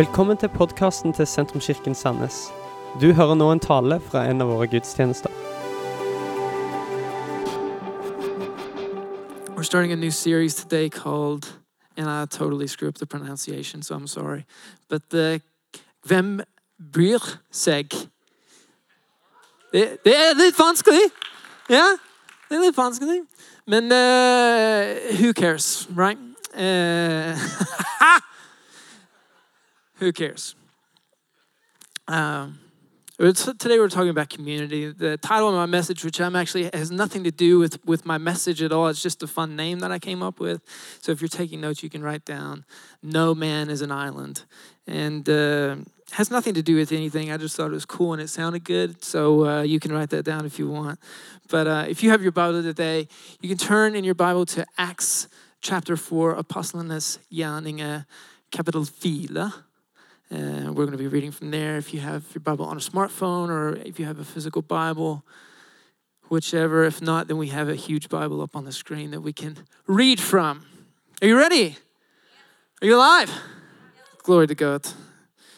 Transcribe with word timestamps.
Velkommen 0.00 0.36
til 0.36 0.48
podkasten 0.48 1.12
til 1.12 1.26
Sentrumskirken 1.26 1.94
Sandnes. 1.94 2.48
Du 3.00 3.12
hører 3.12 3.34
nå 3.34 3.50
en 3.52 3.60
tale 3.60 3.98
fra 4.00 4.22
en 4.30 4.40
av 4.40 4.48
våre 4.48 4.66
gudstjenester. 4.66 5.28
We're 9.56 9.62
starting 9.62 9.92
a 9.92 9.96
new 9.96 10.10
series 10.10 10.54
today 10.54 10.88
called, 10.88 11.52
and 11.98 12.08
I 12.08 12.24
totally 12.38 12.66
screw 12.66 12.88
up 12.88 12.94
the 12.94 13.06
pronunciation, 13.06 13.82
so 13.82 13.94
I'm 13.94 14.06
sorry, 14.06 14.44
but 14.88 15.02
the 15.10 15.40
Hvem 16.06 16.40
bryr 16.92 17.20
seg? 17.52 17.90
Det, 19.72 19.98
det 20.04 20.16
er 20.16 20.34
litt 20.34 20.58
vanskelig. 20.58 21.10
Ja, 21.68 21.84
det 22.48 22.56
er 22.56 22.64
litt 22.64 22.76
vanskelig. 22.76 23.20
Men 23.66 23.92
uh, 23.92 25.12
who 25.20 25.32
cares, 25.32 25.88
right? 25.90 26.18
Uh, 26.50 27.36
who 30.00 30.12
cares? 30.12 30.54
Um, 32.08 32.58
today 33.18 33.78
we're 33.78 33.90
talking 33.90 34.08
about 34.08 34.30
community. 34.30 34.90
The 34.90 35.18
title 35.18 35.50
of 35.50 35.54
my 35.54 35.66
message, 35.66 36.04
which 36.04 36.20
I'm 36.20 36.34
actually 36.34 36.70
has 36.72 36.90
nothing 36.90 37.22
to 37.24 37.30
do 37.30 37.58
with 37.58 37.84
with 37.84 38.06
my 38.06 38.16
message 38.16 38.62
at 38.62 38.72
all. 38.72 38.88
It's 38.88 39.02
just 39.02 39.22
a 39.22 39.26
fun 39.26 39.56
name 39.56 39.80
that 39.80 39.92
I 39.92 39.98
came 39.98 40.22
up 40.22 40.40
with. 40.40 40.62
So 41.02 41.12
if 41.12 41.20
you're 41.20 41.28
taking 41.28 41.60
notes, 41.60 41.82
you 41.82 41.90
can 41.90 42.02
write 42.02 42.24
down 42.24 42.64
"No 43.02 43.34
man 43.34 43.68
is 43.68 43.82
an 43.82 43.92
island," 43.92 44.44
and 44.86 45.28
uh, 45.28 45.76
has 46.12 46.30
nothing 46.30 46.54
to 46.54 46.62
do 46.62 46.76
with 46.76 46.92
anything. 46.92 47.30
I 47.30 47.36
just 47.36 47.54
thought 47.54 47.66
it 47.66 47.74
was 47.74 47.84
cool 47.84 48.14
and 48.14 48.22
it 48.22 48.28
sounded 48.28 48.64
good. 48.64 49.04
So 49.04 49.46
uh, 49.46 49.62
you 49.62 49.78
can 49.78 49.92
write 49.92 50.10
that 50.10 50.24
down 50.24 50.46
if 50.46 50.58
you 50.58 50.68
want. 50.68 50.98
But 51.50 51.66
uh, 51.66 51.84
if 51.88 52.02
you 52.02 52.10
have 52.10 52.22
your 52.22 52.32
Bible 52.32 52.62
today, 52.62 53.06
you 53.40 53.50
can 53.50 53.58
turn 53.58 53.94
in 53.94 54.04
your 54.04 54.14
Bible 54.14 54.46
to 54.46 54.64
Acts 54.78 55.28
chapter 55.60 55.94
four, 55.94 56.34
Apostlenes 56.34 57.18
gjerninger, 57.30 58.06
capital 58.50 58.86
4. 58.86 59.69
Uh, 60.32 60.70
we're 60.72 60.86
going 60.86 60.92
to 60.92 60.96
be 60.96 61.08
reading 61.08 61.32
from 61.32 61.50
there. 61.50 61.76
If 61.76 61.92
you 61.92 62.00
have 62.00 62.24
your 62.34 62.40
Bible 62.40 62.64
on 62.64 62.76
a 62.76 62.80
smartphone 62.80 63.48
or 63.48 63.76
if 63.76 63.98
you 63.98 64.06
have 64.06 64.18
a 64.20 64.24
physical 64.24 64.62
Bible, 64.62 65.24
whichever. 66.30 66.84
If 66.84 67.02
not, 67.02 67.28
then 67.28 67.36
we 67.36 67.48
have 67.48 67.68
a 67.68 67.74
huge 67.74 68.08
Bible 68.08 68.40
up 68.40 68.56
on 68.56 68.64
the 68.64 68.72
screen 68.72 69.10
that 69.10 69.20
we 69.20 69.32
can 69.32 69.58
read 69.86 70.20
from. 70.20 70.64
Are 71.20 71.26
you 71.26 71.36
ready? 71.36 71.76
Are 72.80 72.86
you 72.86 72.96
alive? 72.96 73.30
Glory 74.22 74.46
to 74.46 74.54
God. 74.54 74.86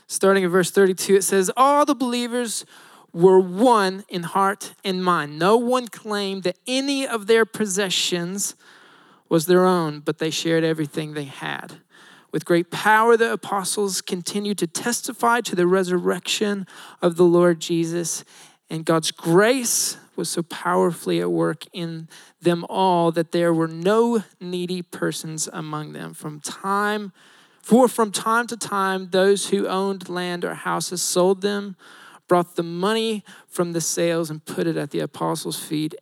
Starting 0.09 0.42
in 0.42 0.51
verse 0.51 0.70
32, 0.70 1.17
it 1.17 1.25
says, 1.25 1.51
All 1.57 1.84
the 1.84 1.95
believers 1.95 2.64
were 3.12 3.39
one 3.39 4.05
in 4.09 4.23
heart 4.23 4.75
and 4.83 5.05
mind. 5.05 5.39
No 5.39 5.57
one 5.57 5.86
claimed 5.86 6.42
that 6.45 6.59
any 6.67 7.07
of 7.07 7.27
their 7.27 7.45
possessions 7.45 8.55
was 9.29 9.47
their 9.47 9.64
own, 9.64 10.01
but 10.01 10.19
they 10.19 10.31
shared 10.31 10.64
everything 10.64 11.12
they 11.12 11.25
had. 11.25 11.75
With 12.33 12.47
great 12.47 12.71
power, 12.71 13.17
the 13.17 13.35
apostles 13.35 14.01
continued 14.01 14.57
to 14.59 14.67
testify 14.67 15.43
to 15.43 15.55
the 15.55 15.67
resurrection 15.67 16.67
of 17.03 17.17
the 17.17 17.25
Lord 17.25 17.61
Jesus, 17.61 18.25
and 18.71 18.87
God's 18.87 19.11
grace 19.11 19.99
was 20.17 20.31
so 20.31 20.43
powerfully 20.43 21.21
at 21.21 21.31
work 21.31 21.65
in 21.75 22.09
them 22.41 22.65
all 22.71 23.13
that 23.13 23.33
there 23.33 23.53
were 23.53 23.69
no 23.69 24.25
needy 24.41 24.81
persons 24.81 25.49
among 25.53 25.93
them. 25.93 26.15
From 26.15 26.41
time, 26.41 27.13
for 27.61 27.87
from 27.87 28.11
time 28.11 28.47
to 28.47 28.57
time, 28.57 29.11
those 29.11 29.51
who 29.51 29.69
owned 29.69 30.09
land 30.09 30.45
or 30.45 30.55
houses 30.55 31.03
sold 31.03 31.43
them, 31.43 31.77
brought 32.29 32.57
the 32.57 32.63
money 32.63 33.25
from 33.47 33.73
the 33.73 33.81
sales, 33.81 34.31
and 34.31 34.45
put 34.45 34.67
it 34.67 34.79
at 34.79 34.91
the 34.91 35.01
apostles' 35.01 35.63
feet. 35.63 35.95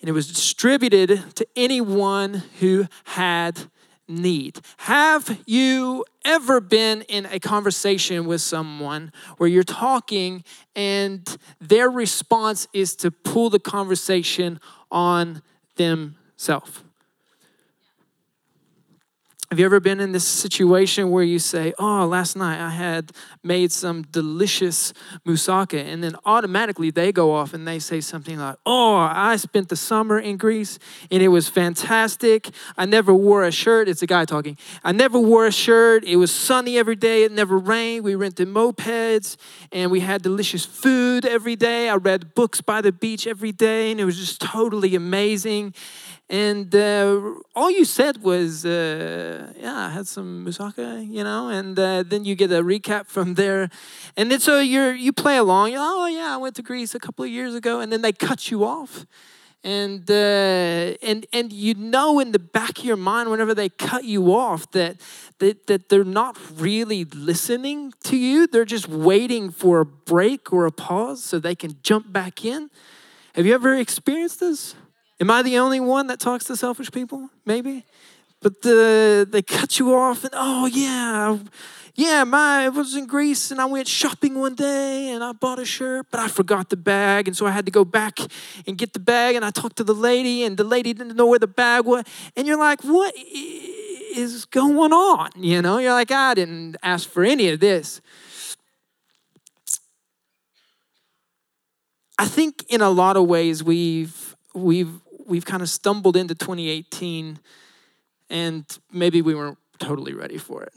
And 0.00 0.08
it 0.08 0.12
was 0.12 0.26
distributed 0.26 1.36
to 1.36 1.46
anyone 1.54 2.42
who 2.60 2.88
had 3.04 3.70
need. 4.08 4.60
Have 4.78 5.40
you 5.46 6.04
ever 6.24 6.60
been 6.60 7.02
in 7.02 7.26
a 7.26 7.40
conversation 7.40 8.26
with 8.26 8.40
someone 8.40 9.12
where 9.38 9.48
you're 9.48 9.62
talking 9.62 10.44
and 10.76 11.36
their 11.60 11.90
response 11.90 12.68
is 12.72 12.94
to 12.96 13.10
pull 13.10 13.50
the 13.50 13.58
conversation 13.58 14.60
on 14.90 15.42
themselves? 15.76 16.83
Have 19.54 19.60
you 19.60 19.66
ever 19.66 19.78
been 19.78 20.00
in 20.00 20.10
this 20.10 20.26
situation 20.26 21.12
where 21.12 21.22
you 21.22 21.38
say, 21.38 21.72
Oh, 21.78 22.06
last 22.06 22.34
night 22.34 22.58
I 22.58 22.70
had 22.70 23.12
made 23.44 23.70
some 23.70 24.02
delicious 24.02 24.92
moussaka, 25.24 25.78
and 25.78 26.02
then 26.02 26.16
automatically 26.24 26.90
they 26.90 27.12
go 27.12 27.32
off 27.32 27.54
and 27.54 27.64
they 27.64 27.78
say 27.78 28.00
something 28.00 28.36
like, 28.36 28.56
Oh, 28.66 28.96
I 28.96 29.36
spent 29.36 29.68
the 29.68 29.76
summer 29.76 30.18
in 30.18 30.38
Greece 30.38 30.80
and 31.08 31.22
it 31.22 31.28
was 31.28 31.48
fantastic. 31.48 32.50
I 32.76 32.84
never 32.84 33.14
wore 33.14 33.44
a 33.44 33.52
shirt. 33.52 33.88
It's 33.88 34.02
a 34.02 34.08
guy 34.08 34.24
talking. 34.24 34.58
I 34.82 34.90
never 34.90 35.20
wore 35.20 35.46
a 35.46 35.52
shirt. 35.52 36.02
It 36.02 36.16
was 36.16 36.34
sunny 36.34 36.76
every 36.76 36.96
day. 36.96 37.22
It 37.22 37.30
never 37.30 37.56
rained. 37.56 38.04
We 38.04 38.16
rented 38.16 38.48
mopeds 38.48 39.36
and 39.70 39.88
we 39.92 40.00
had 40.00 40.20
delicious 40.20 40.64
food 40.64 41.24
every 41.24 41.54
day. 41.54 41.88
I 41.88 41.94
read 41.94 42.34
books 42.34 42.60
by 42.60 42.80
the 42.80 42.90
beach 42.90 43.24
every 43.28 43.52
day, 43.52 43.92
and 43.92 44.00
it 44.00 44.04
was 44.04 44.16
just 44.16 44.40
totally 44.40 44.96
amazing. 44.96 45.74
And 46.30 46.74
uh, 46.74 47.20
all 47.54 47.70
you 47.70 47.84
said 47.84 48.22
was, 48.22 48.64
uh, 48.64 49.52
yeah, 49.58 49.76
I 49.76 49.90
had 49.90 50.06
some 50.06 50.46
moussaka, 50.46 51.06
you 51.06 51.22
know, 51.22 51.48
and 51.48 51.78
uh, 51.78 52.02
then 52.02 52.24
you 52.24 52.34
get 52.34 52.50
a 52.50 52.62
recap 52.62 53.06
from 53.06 53.34
there. 53.34 53.68
And 54.16 54.30
then 54.30 54.40
so 54.40 54.58
you're, 54.58 54.94
you 54.94 55.12
play 55.12 55.36
along. 55.36 55.74
Oh, 55.76 56.06
yeah, 56.06 56.34
I 56.34 56.38
went 56.38 56.56
to 56.56 56.62
Greece 56.62 56.94
a 56.94 56.98
couple 56.98 57.26
of 57.26 57.30
years 57.30 57.54
ago. 57.54 57.80
And 57.80 57.92
then 57.92 58.00
they 58.00 58.12
cut 58.12 58.50
you 58.50 58.64
off. 58.64 59.04
And, 59.62 60.10
uh, 60.10 60.96
and, 61.02 61.26
and 61.32 61.52
you 61.52 61.74
know 61.74 62.20
in 62.20 62.32
the 62.32 62.38
back 62.38 62.78
of 62.78 62.84
your 62.84 62.96
mind, 62.96 63.30
whenever 63.30 63.54
they 63.54 63.68
cut 63.68 64.04
you 64.04 64.34
off, 64.34 64.70
that, 64.72 65.00
that, 65.38 65.66
that 65.66 65.88
they're 65.88 66.04
not 66.04 66.38
really 66.58 67.04
listening 67.04 67.92
to 68.04 68.16
you. 68.16 68.46
They're 68.46 68.64
just 68.64 68.88
waiting 68.88 69.50
for 69.50 69.80
a 69.80 69.86
break 69.86 70.52
or 70.52 70.64
a 70.64 70.72
pause 70.72 71.22
so 71.22 71.38
they 71.38 71.54
can 71.54 71.76
jump 71.82 72.12
back 72.12 72.44
in. 72.44 72.70
Have 73.34 73.46
you 73.46 73.54
ever 73.54 73.74
experienced 73.74 74.40
this? 74.40 74.74
Am 75.20 75.30
I 75.30 75.42
the 75.42 75.58
only 75.58 75.80
one 75.80 76.08
that 76.08 76.20
talks 76.20 76.44
to 76.46 76.56
selfish 76.56 76.90
people? 76.90 77.30
Maybe. 77.46 77.84
But 78.40 78.62
the, 78.62 79.26
they 79.30 79.42
cut 79.42 79.78
you 79.78 79.94
off, 79.94 80.24
and 80.24 80.32
oh, 80.34 80.66
yeah, 80.66 81.38
yeah, 81.96 82.24
my, 82.24 82.64
I 82.64 82.68
was 82.70 82.96
in 82.96 83.06
Greece 83.06 83.52
and 83.52 83.60
I 83.60 83.66
went 83.66 83.86
shopping 83.86 84.34
one 84.34 84.56
day 84.56 85.10
and 85.10 85.22
I 85.22 85.30
bought 85.30 85.60
a 85.60 85.64
shirt, 85.64 86.06
but 86.10 86.18
I 86.18 86.26
forgot 86.26 86.68
the 86.68 86.76
bag. 86.76 87.28
And 87.28 87.36
so 87.36 87.46
I 87.46 87.52
had 87.52 87.66
to 87.66 87.70
go 87.70 87.84
back 87.84 88.18
and 88.66 88.76
get 88.76 88.94
the 88.94 88.98
bag. 88.98 89.36
And 89.36 89.44
I 89.44 89.50
talked 89.50 89.76
to 89.76 89.84
the 89.84 89.94
lady, 89.94 90.42
and 90.42 90.56
the 90.56 90.64
lady 90.64 90.92
didn't 90.92 91.16
know 91.16 91.26
where 91.26 91.38
the 91.38 91.46
bag 91.46 91.84
was. 91.84 92.04
And 92.36 92.48
you're 92.48 92.58
like, 92.58 92.82
what 92.82 93.14
is 93.16 94.44
going 94.46 94.92
on? 94.92 95.30
You 95.36 95.62
know, 95.62 95.78
you're 95.78 95.92
like, 95.92 96.10
I 96.10 96.34
didn't 96.34 96.76
ask 96.82 97.08
for 97.08 97.22
any 97.22 97.48
of 97.50 97.60
this. 97.60 98.00
I 102.18 102.26
think 102.26 102.64
in 102.68 102.80
a 102.80 102.90
lot 102.90 103.16
of 103.16 103.26
ways 103.26 103.62
we've 103.62 104.36
we've 104.52 105.00
we've 105.26 105.44
kind 105.44 105.62
of 105.62 105.68
stumbled 105.68 106.16
into 106.16 106.34
2018 106.34 107.38
and 108.30 108.78
maybe 108.92 109.22
we 109.22 109.34
weren't 109.34 109.58
totally 109.78 110.14
ready 110.14 110.38
for 110.38 110.62
it. 110.62 110.72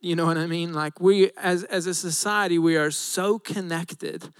You 0.00 0.16
know 0.16 0.26
what 0.26 0.36
I 0.36 0.46
mean? 0.46 0.72
Like 0.72 1.00
we 1.00 1.30
as 1.36 1.64
as 1.64 1.86
a 1.86 1.94
society 1.94 2.58
we 2.58 2.76
are 2.76 2.90
so 2.90 3.38
connected. 3.38 4.30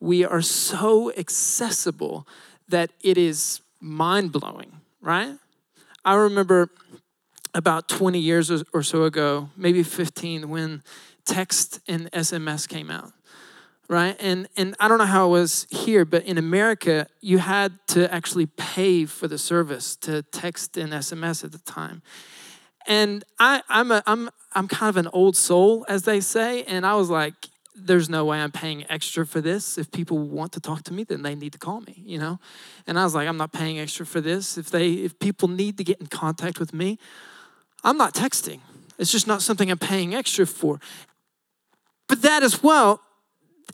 We 0.00 0.24
are 0.24 0.42
so 0.42 1.12
accessible 1.12 2.26
that 2.68 2.90
it 3.02 3.16
is 3.16 3.60
mind-blowing, 3.80 4.80
right? 5.00 5.36
I 6.04 6.14
remember 6.14 6.70
about 7.54 7.88
20 7.88 8.18
years 8.18 8.50
or 8.72 8.82
so 8.82 9.04
ago, 9.04 9.50
maybe 9.56 9.84
15 9.84 10.48
when 10.48 10.82
text 11.24 11.78
and 11.86 12.10
SMS 12.10 12.68
came 12.68 12.90
out 12.90 13.12
right? 13.92 14.16
And 14.20 14.48
and 14.56 14.74
I 14.80 14.88
don't 14.88 14.96
know 14.96 15.04
how 15.04 15.26
it 15.26 15.30
was 15.30 15.66
here, 15.70 16.06
but 16.06 16.24
in 16.24 16.38
America, 16.38 17.06
you 17.20 17.38
had 17.38 17.78
to 17.88 18.12
actually 18.12 18.46
pay 18.46 19.04
for 19.04 19.28
the 19.28 19.36
service 19.36 19.96
to 19.96 20.22
text 20.22 20.78
and 20.78 20.94
SMS 20.94 21.44
at 21.44 21.52
the 21.52 21.58
time. 21.58 22.00
And 22.86 23.22
I, 23.38 23.62
I'm 23.68 23.92
a 23.92 24.02
I'm 24.06 24.30
I'm 24.54 24.66
kind 24.66 24.88
of 24.88 24.96
an 24.96 25.08
old 25.12 25.36
soul, 25.36 25.84
as 25.90 26.04
they 26.04 26.20
say, 26.20 26.62
and 26.64 26.86
I 26.86 26.94
was 26.94 27.10
like, 27.10 27.34
there's 27.76 28.08
no 28.08 28.24
way 28.24 28.40
I'm 28.40 28.50
paying 28.50 28.90
extra 28.90 29.26
for 29.26 29.42
this. 29.42 29.76
If 29.76 29.92
people 29.92 30.18
want 30.18 30.52
to 30.52 30.60
talk 30.60 30.84
to 30.84 30.94
me, 30.94 31.04
then 31.04 31.20
they 31.20 31.34
need 31.34 31.52
to 31.52 31.58
call 31.58 31.82
me, 31.82 32.02
you 32.02 32.18
know? 32.18 32.40
And 32.86 32.98
I 32.98 33.04
was 33.04 33.14
like, 33.14 33.28
I'm 33.28 33.36
not 33.36 33.52
paying 33.52 33.78
extra 33.78 34.06
for 34.06 34.22
this. 34.22 34.56
If 34.56 34.70
they 34.70 34.92
if 34.92 35.18
people 35.18 35.48
need 35.48 35.76
to 35.76 35.84
get 35.84 36.00
in 36.00 36.06
contact 36.06 36.58
with 36.58 36.72
me, 36.72 36.98
I'm 37.84 37.98
not 37.98 38.14
texting. 38.14 38.60
It's 38.98 39.12
just 39.12 39.26
not 39.26 39.42
something 39.42 39.70
I'm 39.70 39.78
paying 39.78 40.14
extra 40.14 40.46
for. 40.46 40.80
But 42.08 42.22
that 42.22 42.42
as 42.42 42.62
well 42.62 43.02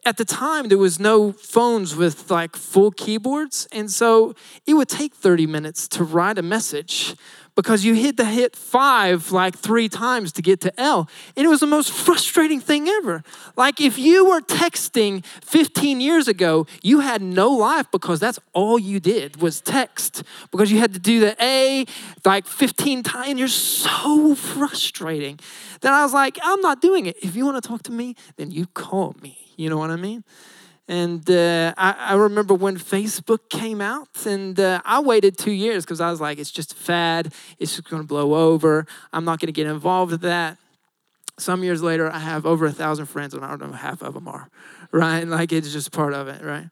at 0.05 0.17
the 0.17 0.25
time 0.25 0.69
there 0.69 0.79
was 0.79 0.99
no 0.99 1.33
phones 1.33 1.95
with 1.97 2.31
like 2.31 2.57
full 2.57 2.91
keyboards 2.91 3.67
and 3.73 3.91
so 3.91 4.35
it 4.67 4.75
would 4.75 4.89
take 4.89 5.15
30 5.15 5.47
minutes 5.47 5.89
to 5.89 6.05
write 6.05 6.39
a 6.39 6.43
message 6.43 7.15
because 7.59 7.85
you 7.85 7.93
hit 7.95 8.17
the 8.17 8.25
hit 8.25 8.55
five 8.55 9.33
like 9.33 9.59
three 9.59 9.89
times 9.89 10.31
to 10.31 10.41
get 10.41 10.61
to 10.61 10.81
L. 10.81 11.09
And 11.37 11.45
it 11.45 11.49
was 11.49 11.59
the 11.59 11.67
most 11.67 11.91
frustrating 11.91 12.61
thing 12.61 12.87
ever. 12.87 13.25
Like 13.57 13.81
if 13.81 13.99
you 13.99 14.27
were 14.27 14.41
texting 14.41 15.25
15 15.43 16.01
years 16.01 16.29
ago, 16.29 16.69
you 16.85 17.01
had 17.01 17.21
no 17.21 17.51
life 17.51 17.91
because 17.91 18.21
that's 18.21 18.39
all 18.53 18.79
you 18.79 19.01
did 19.01 19.43
was 19.43 19.61
text 19.61 20.23
because 20.53 20.71
you 20.71 20.79
had 20.79 20.93
to 20.95 21.01
do 21.01 21.19
the 21.19 21.37
A 21.43 21.85
like 22.25 22.47
15 22.47 23.03
times. 23.03 23.29
And 23.29 23.41
you're 23.41 23.49
so 23.49 24.37
frustrating. 24.37 25.41
that 25.81 25.93
I 25.93 26.05
was 26.05 26.15
like, 26.15 26.39
I'm 26.41 26.61
not 26.61 26.81
doing 26.81 27.07
it. 27.07 27.17
If 27.25 27.35
you 27.35 27.45
want 27.45 27.61
to 27.61 27.69
talk 27.69 27.83
to 27.85 27.93
me, 27.93 28.15
then 28.37 28.53
you 28.53 28.67
call 28.67 29.17
me. 29.21 29.48
You 29.59 29.69
know 29.69 29.77
what 29.77 29.91
I 29.91 29.97
mean? 29.97 30.25
And 30.87 31.29
uh, 31.29 31.75
I, 31.77 31.93
I, 31.99 32.15
remember 32.15 32.55
when 32.55 32.79
Facebook 32.79 33.51
came 33.51 33.83
out, 33.83 34.25
and 34.25 34.59
uh, 34.59 34.81
I 34.87 35.01
waited 35.01 35.37
two 35.37 35.53
years 35.53 35.85
because 35.85 36.01
I 36.01 36.11
was 36.11 36.19
like, 36.19 36.39
it's 36.39 36.51
just 36.51 36.73
a 36.73 36.77
fad. 36.77 37.35
It's 37.59 37.77
just 37.77 37.91
going 37.91 38.01
to 38.01 38.07
blow 38.07 38.35
over. 38.35 38.87
I'm 39.13 39.25
not 39.27 39.39
going 39.39 39.49
to 39.49 39.53
get 39.53 39.67
involved 39.67 40.13
with 40.13 40.23
that. 40.23 40.57
Some 41.39 41.63
years 41.63 41.83
later, 41.83 42.11
I 42.11 42.21
have 42.21 42.47
over 42.47 42.65
a 42.65 42.73
thousand 42.73 43.07
friends, 43.07 43.35
and 43.35 43.45
I 43.45 43.49
don't 43.49 43.71
know 43.71 43.77
half 43.77 44.01
of 44.01 44.15
them 44.15 44.29
are, 44.29 44.49
right? 44.93 45.27
Like 45.27 45.53
it's 45.53 45.73
just 45.73 45.93
part 45.93 46.15
of 46.15 46.29
it, 46.29 46.43
right? 46.43 46.71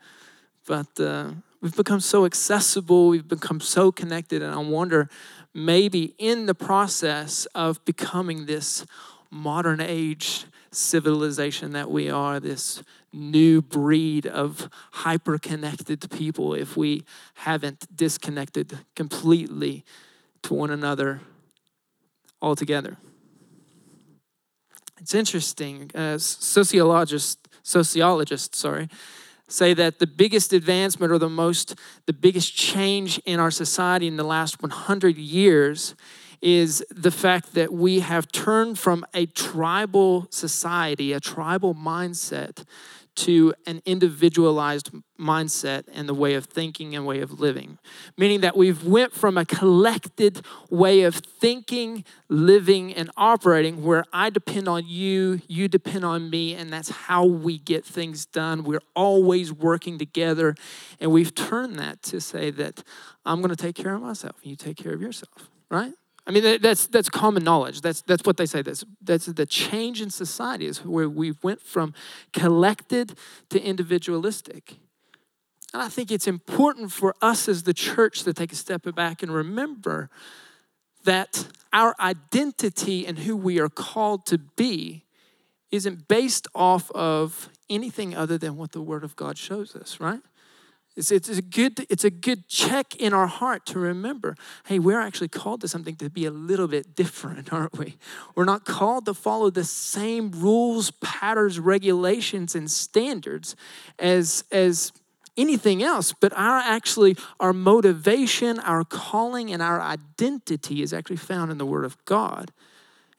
But 0.67 0.99
uh, 0.99 1.33
we've 1.61 1.77
become 1.77 2.01
so 2.01 2.25
accessible, 2.25 3.09
we've 3.09 3.29
become 3.29 3.61
so 3.61 3.93
connected, 3.93 4.43
and 4.43 4.55
I 4.55 4.59
wonder 4.59 5.11
maybe 5.53 6.15
in 6.19 6.47
the 6.47 6.55
process 6.55 7.47
of 7.55 7.85
becoming 7.85 8.47
this 8.47 8.87
modern 9.31 9.81
age 9.81 10.47
civilization 10.77 11.73
that 11.73 11.91
we 11.91 12.11
are, 12.11 12.39
this 12.39 12.83
new 13.13 13.63
breed 13.63 14.27
of 14.27 14.69
hyper 14.93 15.39
connected 15.39 16.11
people, 16.11 16.55
if 16.55 16.77
we 16.77 17.03
haven't 17.35 17.87
disconnected 17.97 18.79
completely 18.95 19.85
to 20.43 20.55
one 20.55 20.71
another 20.71 21.21
altogether. 22.43 22.99
It's 25.01 25.15
interesting. 25.15 25.91
Uh, 25.95 26.19
sociologists, 26.19 27.39
sociologists, 27.63 28.59
sorry, 28.59 28.89
say 29.49 29.73
that 29.75 29.99
the 29.99 30.07
biggest 30.07 30.53
advancement 30.53 31.13
or 31.13 31.19
the 31.19 31.29
most, 31.29 31.75
the 32.07 32.13
biggest 32.13 32.55
change 32.55 33.19
in 33.25 33.41
our 33.41 33.51
society 33.51 34.07
in 34.07 34.17
the 34.17 34.25
last 34.25 34.61
100 34.63 35.17
years 35.17 35.95
is 36.41 36.85
the 36.91 37.11
fact 37.11 37.55
that 37.55 37.73
we 37.73 38.01
have 38.01 38.31
turned 38.33 38.79
from 38.79 39.05
a 39.15 39.27
tribal 39.27 40.27
society, 40.31 41.13
a 41.13 41.21
tribal 41.21 41.75
mindset, 41.75 42.65
to 43.17 43.55
an 43.67 43.81
individualized 43.87 44.91
mindset 45.19 45.85
and 45.93 46.07
the 46.09 46.15
way 46.15 46.35
of 46.35 46.45
thinking 46.45 46.95
and 46.95 47.07
way 47.07 47.21
of 47.21 47.41
living. 47.41 47.79
Meaning 48.19 48.43
that 48.43 48.57
we've 48.57 48.85
went 48.85 49.15
from 49.15 49.39
a 49.39 49.47
collected 49.47 50.45
way 50.69 51.03
of 51.03 51.15
thinking 51.15 52.05
living 52.29 52.93
and 52.93 53.11
operating 53.17 53.83
where 53.83 54.05
i 54.13 54.29
depend 54.29 54.69
on 54.69 54.87
you 54.87 55.41
you 55.49 55.69
depend 55.69 56.05
on 56.05 56.29
me 56.29 56.55
and 56.55 56.71
that's 56.71 56.91
how 56.91 57.25
we 57.25 57.59
get 57.59 57.85
things 57.85 58.27
done. 58.27 58.65
We're 58.65 58.83
always 58.95 59.53
working 59.53 59.99
together 59.99 60.55
and 61.01 61.11
we've 61.11 61.35
turned 61.35 61.79
that 61.79 62.03
to 62.05 62.21
say 62.21 62.51
that 62.51 62.83
i'm 63.25 63.41
going 63.41 63.51
to 63.51 63.57
take 63.57 63.75
care 63.75 63.95
of 63.95 64.03
myself 64.03 64.37
and 64.43 64.51
you 64.51 64.57
take 64.57 64.77
care 64.77 64.93
of 64.93 65.01
yourself 65.01 65.51
right 65.71 65.93
I 66.27 66.33
mean, 66.33 66.61
that's, 66.61 66.89
that's 66.89 67.09
common 67.09 67.45
knowledge. 67.45 67.83
That's, 67.83 68.03
that's 68.03 68.25
what 68.25 68.37
they 68.37 68.47
say. 68.47 68.63
That's, 68.63 68.85
that's 69.01 69.27
the 69.27 69.47
change 69.47 70.03
in 70.03 70.11
society 70.11 70.67
is 70.67 70.85
where 70.85 71.09
we 71.09 71.35
went 71.43 71.63
from 71.63 71.95
collected 72.33 73.17
to 73.51 73.63
individualistic. 73.63 74.77
And 75.73 75.83
I 75.83 75.89
think 75.89 76.11
it's 76.11 76.27
important 76.27 76.91
for 76.91 77.15
us 77.23 77.49
as 77.49 77.63
the 77.63 77.75
church 77.75 78.25
to 78.25 78.33
take 78.33 78.53
a 78.53 78.57
step 78.57 78.83
back 78.95 79.23
and 79.23 79.33
remember 79.33 80.11
that 81.05 81.47
our 81.73 81.95
identity 82.01 83.07
and 83.07 83.21
who 83.21 83.37
we 83.37 83.61
are 83.61 83.69
called 83.69 84.27
to 84.27 84.39
be 84.39 85.05
isn't 85.71 86.09
based 86.09 86.49
off 86.55 86.91
of 86.93 87.51
anything 87.69 88.17
other 88.17 88.39
than 88.39 88.57
what 88.57 88.73
the 88.73 88.81
Word 88.81 89.05
of 89.05 89.15
God 89.15 89.39
shows 89.39 89.77
us, 89.77 90.01
right? 90.01 90.21
It's, 90.97 91.13
it's, 91.13 91.29
a 91.29 91.43
good, 91.43 91.87
it's 91.91 92.05
a 92.05 92.11
good 92.11 92.49
check 92.49 92.97
in 92.97 93.13
our 93.13 93.27
heart 93.27 93.67
to 93.67 93.79
remember 93.79 94.35
hey, 94.65 94.79
we're 94.79 95.01
actually 95.01 95.29
called 95.29 95.61
to 95.61 95.69
something 95.69 95.95
to 95.97 96.09
be 96.09 96.25
a 96.25 96.31
little 96.31 96.69
bit 96.69 96.97
different, 96.97 97.53
aren't 97.53 97.79
we? 97.79 97.97
We're 98.35 98.45
not 98.45 98.65
called 98.65 99.05
to 99.07 99.15
follow 99.15 99.51
the 99.51 99.65
same 99.65 100.31
rules, 100.33 100.91
patterns, 100.91 101.61
regulations, 101.61 102.55
and 102.55 102.71
standards 102.71 103.57
as, 103.99 104.45
as 104.51 104.93
anything 105.37 105.83
else, 105.83 106.15
but 106.19 106.33
our 106.33 106.59
actually, 106.59 107.17
our 107.39 107.53
motivation, 107.53 108.59
our 108.61 108.85
calling, 108.85 109.53
and 109.53 109.63
our 109.63 109.81
identity 109.81 110.83
is 110.83 110.95
actually 110.95 111.17
found 111.17 111.51
in 111.51 111.59
the 111.59 111.67
Word 111.67 111.85
of 111.85 112.03
God. 112.07 112.53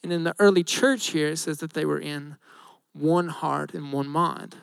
And 0.04 0.12
in 0.12 0.24
the 0.24 0.36
early 0.40 0.64
church 0.64 1.08
here, 1.08 1.30
it 1.30 1.38
says 1.38 1.60
that 1.60 1.74
they 1.74 1.86
were 1.86 2.00
in 2.00 2.38
one 2.94 3.28
heart 3.28 3.74
and 3.74 3.94
one 3.94 4.08
mind. 4.08 4.56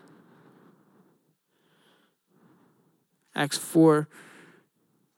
Acts 3.35 3.59
4 3.59 4.09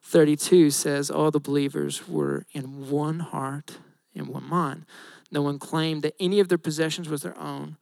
32 0.02 0.70
says, 0.70 1.10
All 1.10 1.32
the 1.32 1.40
believers 1.40 2.06
were 2.06 2.46
in 2.52 2.88
one 2.88 3.18
heart 3.18 3.78
and 4.14 4.28
one 4.28 4.48
mind. 4.48 4.86
No 5.32 5.42
one 5.42 5.58
claimed 5.58 6.02
that 6.02 6.14
any 6.20 6.38
of 6.38 6.48
their 6.48 6.58
possessions 6.58 7.08
was 7.08 7.22
their 7.22 7.36
own, 7.36 7.76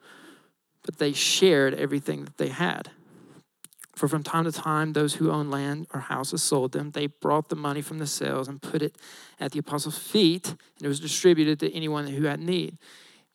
but 0.82 0.98
they 0.98 1.12
shared 1.12 1.74
everything 1.74 2.24
that 2.24 2.38
they 2.38 2.48
had. 2.48 2.90
For 3.94 4.08
from 4.08 4.22
time 4.22 4.44
to 4.44 4.52
time, 4.52 4.92
those 4.92 5.14
who 5.14 5.30
owned 5.30 5.50
land 5.50 5.86
or 5.94 6.00
houses 6.00 6.42
sold 6.42 6.72
them. 6.72 6.90
They 6.90 7.06
brought 7.06 7.48
the 7.48 7.56
money 7.56 7.80
from 7.80 7.98
the 7.98 8.06
sales 8.06 8.48
and 8.48 8.60
put 8.60 8.82
it 8.82 8.96
at 9.38 9.52
the 9.52 9.60
apostles' 9.60 9.98
feet, 9.98 10.48
and 10.48 10.82
it 10.82 10.88
was 10.88 11.00
distributed 11.00 11.60
to 11.60 11.72
anyone 11.72 12.08
who 12.08 12.24
had 12.24 12.40
need. 12.40 12.78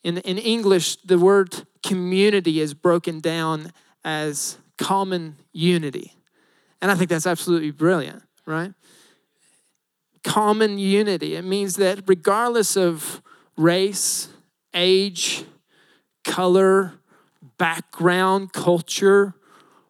In, 0.03 0.17
in 0.17 0.37
English, 0.37 0.97
the 0.97 1.17
word 1.17 1.65
community 1.83 2.59
is 2.59 2.73
broken 2.73 3.19
down 3.19 3.71
as 4.03 4.57
common 4.77 5.37
unity. 5.53 6.13
And 6.81 6.91
I 6.91 6.95
think 6.95 7.09
that's 7.09 7.27
absolutely 7.27 7.71
brilliant, 7.71 8.23
right? 8.45 8.73
Common 10.23 10.79
unity. 10.79 11.35
It 11.35 11.43
means 11.43 11.75
that 11.77 12.03
regardless 12.07 12.77
of 12.77 13.21
race, 13.57 14.29
age, 14.73 15.43
color, 16.23 16.93
background, 17.57 18.53
culture, 18.53 19.33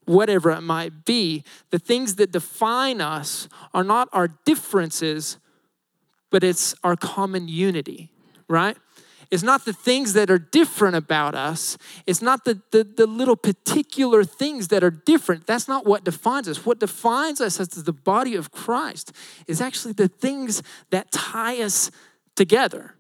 whatever 0.05 0.49
it 0.49 0.61
might 0.61 1.05
be, 1.05 1.43
the 1.69 1.77
things 1.79 2.15
that 2.15 2.31
define 2.31 2.99
us 2.99 3.47
are 3.73 3.83
not 3.83 4.09
our 4.11 4.27
differences, 4.45 5.37
but 6.31 6.43
it's 6.43 6.73
our 6.83 6.95
common 6.95 7.47
unity, 7.47 8.11
right? 8.47 8.77
It's 9.31 9.43
not 9.43 9.65
the 9.65 9.73
things 9.73 10.13
that 10.13 10.31
are 10.31 10.39
different 10.39 10.95
about 10.95 11.35
us. 11.35 11.77
It's 12.07 12.21
not 12.21 12.45
the, 12.45 12.61
the, 12.71 12.83
the, 12.83 13.05
little 13.05 13.35
particular 13.35 14.23
things 14.23 14.69
that 14.69 14.83
are 14.83 14.89
different. 14.89 15.45
That's 15.45 15.67
not 15.67 15.85
what 15.85 16.03
defines 16.03 16.47
us. 16.47 16.65
What 16.65 16.79
defines 16.79 17.39
us 17.39 17.59
as 17.59 17.69
the 17.69 17.93
body 17.93 18.35
of 18.35 18.51
Christ 18.51 19.11
is 19.47 19.61
actually 19.61 19.93
the 19.93 20.07
things 20.07 20.63
that 20.89 21.11
tie 21.11 21.61
us 21.61 21.91
together. 22.35 22.95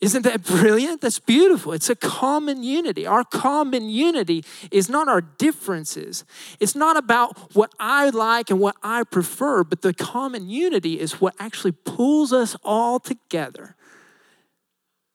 Isn't 0.00 0.22
that 0.22 0.42
brilliant? 0.44 1.02
That's 1.02 1.18
beautiful. 1.18 1.72
It's 1.72 1.90
a 1.90 1.94
common 1.94 2.62
unity. 2.64 3.06
Our 3.06 3.22
common 3.22 3.90
unity 3.90 4.44
is 4.72 4.88
not 4.88 5.08
our 5.08 5.20
differences. 5.20 6.24
It's 6.58 6.74
not 6.74 6.96
about 6.96 7.54
what 7.54 7.72
I 7.78 8.08
like 8.08 8.50
and 8.50 8.58
what 8.58 8.76
I 8.82 9.04
prefer, 9.04 9.62
but 9.62 9.82
the 9.82 9.92
common 9.92 10.48
unity 10.48 10.98
is 10.98 11.20
what 11.20 11.34
actually 11.38 11.72
pulls 11.72 12.32
us 12.32 12.56
all 12.64 12.98
together 12.98 13.76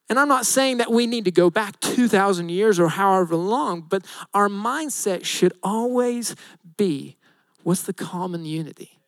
and 0.10 0.20
I'm 0.20 0.28
not 0.28 0.46
saying 0.46 0.78
that 0.78 0.92
we 0.92 1.08
need 1.08 1.26
to 1.26 1.32
go 1.32 1.50
back 1.50 1.80
2,000 1.80 2.50
years 2.50 2.80
or 2.80 2.90
however 2.90 3.36
long, 3.36 3.82
but 3.82 4.06
our 4.34 4.48
mindset 4.48 5.26
should 5.26 5.54
always 5.64 6.36
be 6.78 7.18
what's 7.64 7.84
the 7.84 7.94
common 7.94 8.46
unity? 8.46 9.00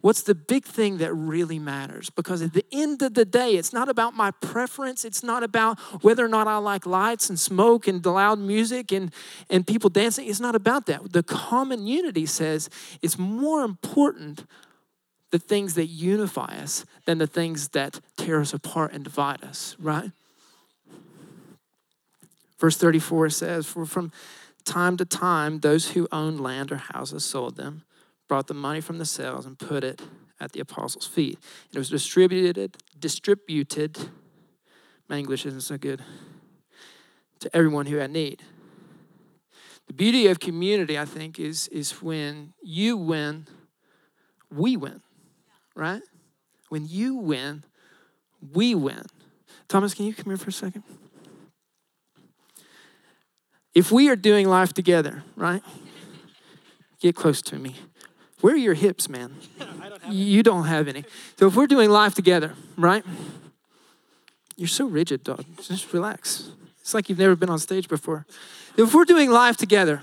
What's 0.00 0.22
the 0.22 0.34
big 0.34 0.64
thing 0.64 0.96
that 0.98 1.12
really 1.12 1.58
matters? 1.58 2.08
Because 2.08 2.40
at 2.40 2.54
the 2.54 2.64
end 2.72 3.02
of 3.02 3.12
the 3.12 3.26
day, 3.26 3.56
it's 3.56 3.72
not 3.72 3.90
about 3.90 4.14
my 4.14 4.30
preference. 4.30 5.04
It's 5.04 5.22
not 5.22 5.42
about 5.42 5.78
whether 6.02 6.24
or 6.24 6.28
not 6.28 6.48
I 6.48 6.56
like 6.56 6.86
lights 6.86 7.28
and 7.28 7.38
smoke 7.38 7.86
and 7.86 8.04
loud 8.04 8.38
music 8.38 8.92
and, 8.92 9.12
and 9.50 9.66
people 9.66 9.90
dancing. 9.90 10.26
It's 10.26 10.40
not 10.40 10.54
about 10.54 10.86
that. 10.86 11.12
The 11.12 11.22
common 11.22 11.86
unity 11.86 12.24
says 12.24 12.70
it's 13.02 13.18
more 13.18 13.62
important 13.62 14.46
the 15.30 15.38
things 15.38 15.74
that 15.74 15.86
unify 15.86 16.58
us 16.60 16.86
than 17.04 17.18
the 17.18 17.26
things 17.26 17.68
that 17.68 18.00
tear 18.16 18.40
us 18.40 18.54
apart 18.54 18.92
and 18.92 19.04
divide 19.04 19.44
us, 19.44 19.76
right? 19.78 20.10
Verse 22.60 22.76
34 22.76 23.30
says, 23.30 23.66
For 23.66 23.86
from 23.86 24.12
time 24.64 24.98
to 24.98 25.06
time, 25.06 25.60
those 25.60 25.92
who 25.92 26.06
owned 26.12 26.40
land 26.40 26.70
or 26.70 26.76
houses 26.76 27.24
sold 27.24 27.56
them, 27.56 27.84
brought 28.28 28.46
the 28.46 28.54
money 28.54 28.82
from 28.82 28.98
the 28.98 29.06
sales, 29.06 29.46
and 29.46 29.58
put 29.58 29.82
it 29.82 30.02
at 30.38 30.52
the 30.52 30.60
apostles' 30.60 31.06
feet. 31.06 31.38
It 31.72 31.78
was 31.78 31.88
distributed, 31.88 32.76
distributed, 32.98 34.10
my 35.08 35.18
English 35.18 35.46
isn't 35.46 35.62
so 35.62 35.78
good, 35.78 36.02
to 37.40 37.56
everyone 37.56 37.86
who 37.86 37.96
had 37.96 38.10
need. 38.10 38.42
The 39.86 39.94
beauty 39.94 40.26
of 40.28 40.38
community, 40.38 40.98
I 40.98 41.06
think, 41.06 41.40
is, 41.40 41.66
is 41.68 42.02
when 42.02 42.52
you 42.62 42.96
win, 42.96 43.46
we 44.54 44.76
win, 44.76 45.00
right? 45.74 46.02
When 46.68 46.86
you 46.86 47.16
win, 47.16 47.64
we 48.52 48.74
win. 48.74 49.06
Thomas, 49.66 49.94
can 49.94 50.04
you 50.04 50.14
come 50.14 50.26
here 50.26 50.36
for 50.36 50.50
a 50.50 50.52
second? 50.52 50.84
If 53.74 53.92
we 53.92 54.08
are 54.08 54.16
doing 54.16 54.48
life 54.48 54.72
together, 54.72 55.22
right? 55.36 55.62
Get 57.00 57.14
close 57.14 57.40
to 57.42 57.56
me. 57.56 57.76
Where 58.40 58.54
are 58.54 58.58
your 58.58 58.74
hips, 58.74 59.08
man? 59.08 59.34
Don't 59.58 60.12
you 60.12 60.42
don't 60.42 60.64
have 60.64 60.88
any. 60.88 61.04
So 61.38 61.46
if 61.46 61.56
we're 61.56 61.66
doing 61.66 61.90
life 61.90 62.14
together, 62.14 62.54
right? 62.76 63.04
You're 64.56 64.68
so 64.68 64.86
rigid, 64.86 65.24
dog. 65.24 65.44
Just 65.62 65.92
relax. 65.92 66.50
It's 66.80 66.94
like 66.94 67.08
you've 67.08 67.18
never 67.18 67.36
been 67.36 67.50
on 67.50 67.58
stage 67.58 67.88
before. 67.88 68.26
If 68.76 68.94
we're 68.94 69.04
doing 69.04 69.30
life 69.30 69.56
together, 69.56 70.02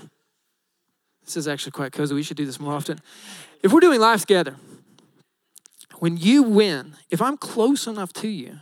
this 1.24 1.36
is 1.36 1.46
actually 1.46 1.72
quite 1.72 1.92
cozy. 1.92 2.14
We 2.14 2.22
should 2.22 2.36
do 2.36 2.46
this 2.46 2.58
more 2.58 2.72
often. 2.72 3.00
If 3.62 3.72
we're 3.72 3.80
doing 3.80 4.00
life 4.00 4.20
together, 4.20 4.56
when 5.98 6.16
you 6.16 6.42
win, 6.42 6.94
if 7.10 7.20
I'm 7.20 7.36
close 7.36 7.86
enough 7.86 8.12
to 8.14 8.28
you, 8.28 8.60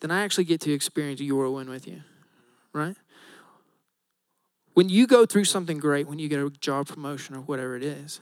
then 0.00 0.10
I 0.10 0.22
actually 0.22 0.44
get 0.44 0.60
to 0.62 0.72
experience 0.72 1.20
your 1.20 1.50
win 1.50 1.68
with 1.70 1.88
you, 1.88 2.02
right? 2.72 2.96
When 4.76 4.90
you 4.90 5.06
go 5.06 5.24
through 5.24 5.46
something 5.46 5.78
great, 5.78 6.06
when 6.06 6.18
you 6.18 6.28
get 6.28 6.38
a 6.38 6.50
job 6.50 6.86
promotion 6.86 7.34
or 7.34 7.40
whatever 7.40 7.76
it 7.76 7.82
is, 7.82 8.20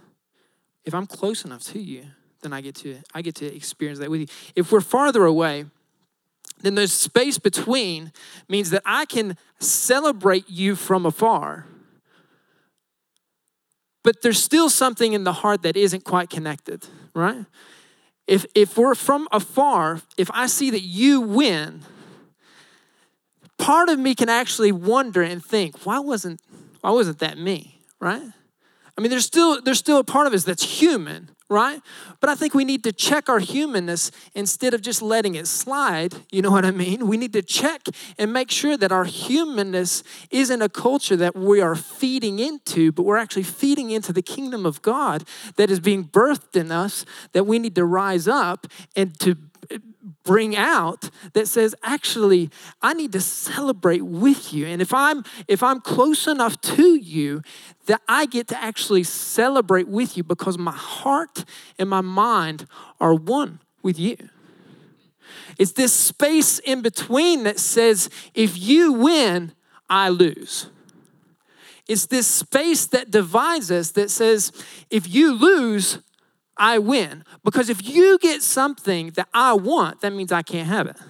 if 0.84 0.94
I'm 0.94 1.04
close 1.04 1.44
enough 1.44 1.64
to 1.72 1.80
you, 1.80 2.04
then 2.42 2.52
I 2.52 2.60
get 2.60 2.76
to 2.76 2.98
I 3.12 3.22
get 3.22 3.34
to 3.36 3.52
experience 3.52 3.98
that 3.98 4.08
with 4.08 4.20
you. 4.20 4.26
If 4.54 4.70
we're 4.70 4.80
farther 4.80 5.24
away, 5.24 5.64
then 6.60 6.76
the 6.76 6.86
space 6.86 7.38
between 7.40 8.12
means 8.48 8.70
that 8.70 8.82
I 8.86 9.04
can 9.04 9.36
celebrate 9.58 10.48
you 10.48 10.76
from 10.76 11.06
afar. 11.06 11.66
But 14.04 14.22
there's 14.22 14.40
still 14.40 14.70
something 14.70 15.12
in 15.12 15.24
the 15.24 15.32
heart 15.32 15.62
that 15.62 15.76
isn't 15.76 16.04
quite 16.04 16.30
connected, 16.30 16.86
right? 17.14 17.46
If 18.28 18.46
if 18.54 18.78
we're 18.78 18.94
from 18.94 19.26
afar, 19.32 20.02
if 20.16 20.30
I 20.32 20.46
see 20.46 20.70
that 20.70 20.82
you 20.82 21.20
win, 21.20 21.82
part 23.58 23.88
of 23.88 23.98
me 23.98 24.14
can 24.14 24.28
actually 24.28 24.72
wonder 24.72 25.22
and 25.22 25.44
think, 25.44 25.84
why 25.86 25.98
wasn't 25.98 26.40
why 26.80 26.90
wasn't 26.90 27.18
that 27.20 27.38
me, 27.38 27.80
right? 28.00 28.22
I 28.96 29.00
mean, 29.00 29.10
there's 29.10 29.24
still 29.24 29.60
there's 29.62 29.78
still 29.78 29.98
a 29.98 30.04
part 30.04 30.26
of 30.26 30.34
us 30.34 30.44
that's 30.44 30.80
human, 30.80 31.30
right? 31.48 31.80
But 32.20 32.30
I 32.30 32.34
think 32.34 32.54
we 32.54 32.64
need 32.64 32.84
to 32.84 32.92
check 32.92 33.28
our 33.28 33.38
humanness 33.38 34.10
instead 34.34 34.72
of 34.72 34.82
just 34.82 35.02
letting 35.02 35.34
it 35.34 35.46
slide. 35.46 36.14
You 36.30 36.42
know 36.42 36.50
what 36.50 36.64
I 36.64 36.70
mean? 36.70 37.06
We 37.06 37.16
need 37.16 37.32
to 37.32 37.42
check 37.42 37.86
and 38.18 38.32
make 38.32 38.50
sure 38.50 38.76
that 38.76 38.92
our 38.92 39.04
humanness 39.04 40.02
isn't 40.30 40.62
a 40.62 40.68
culture 40.68 41.16
that 41.16 41.34
we 41.34 41.60
are 41.60 41.74
feeding 41.74 42.38
into, 42.38 42.92
but 42.92 43.02
we're 43.02 43.16
actually 43.16 43.42
feeding 43.42 43.90
into 43.90 44.12
the 44.12 44.22
kingdom 44.22 44.64
of 44.64 44.80
God 44.82 45.24
that 45.56 45.70
is 45.70 45.80
being 45.80 46.04
birthed 46.04 46.54
in 46.54 46.70
us, 46.70 47.04
that 47.32 47.44
we 47.44 47.58
need 47.58 47.74
to 47.74 47.84
rise 47.84 48.28
up 48.28 48.66
and 48.94 49.18
to 49.20 49.36
bring 50.24 50.56
out 50.56 51.10
that 51.34 51.46
says 51.46 51.74
actually 51.82 52.50
i 52.82 52.92
need 52.94 53.12
to 53.12 53.20
celebrate 53.20 54.02
with 54.02 54.52
you. 54.52 54.66
And 54.66 54.82
if 54.82 54.92
i'm 54.92 55.24
if 55.46 55.62
i'm 55.62 55.80
close 55.80 56.26
enough 56.26 56.60
to 56.62 56.94
you 56.96 57.42
that 57.86 58.00
i 58.08 58.26
get 58.26 58.48
to 58.48 58.62
actually 58.62 59.04
celebrate 59.04 59.88
with 59.88 60.16
you 60.16 60.24
because 60.24 60.58
my 60.58 60.72
heart 60.72 61.44
and 61.78 61.88
my 61.88 62.00
mind 62.00 62.66
are 63.00 63.14
one 63.14 63.60
with 63.82 63.98
you. 63.98 64.16
It's 65.58 65.72
this 65.72 65.92
space 65.92 66.58
in 66.58 66.80
between 66.82 67.44
that 67.44 67.58
says 67.58 68.08
if 68.34 68.58
you 68.58 68.92
win 68.92 69.52
i 69.88 70.08
lose. 70.08 70.68
It's 71.86 72.06
this 72.06 72.26
space 72.26 72.86
that 72.86 73.10
divides 73.10 73.70
us 73.70 73.90
that 73.90 74.10
says 74.10 74.52
if 74.88 75.12
you 75.12 75.34
lose 75.34 75.98
I 76.56 76.78
win. 76.78 77.24
Because 77.42 77.68
if 77.68 77.86
you 77.86 78.18
get 78.18 78.42
something 78.42 79.10
that 79.10 79.28
I 79.34 79.54
want, 79.54 80.00
that 80.00 80.12
means 80.12 80.32
I 80.32 80.42
can't 80.42 80.68
have 80.68 80.86
it. 80.86 80.96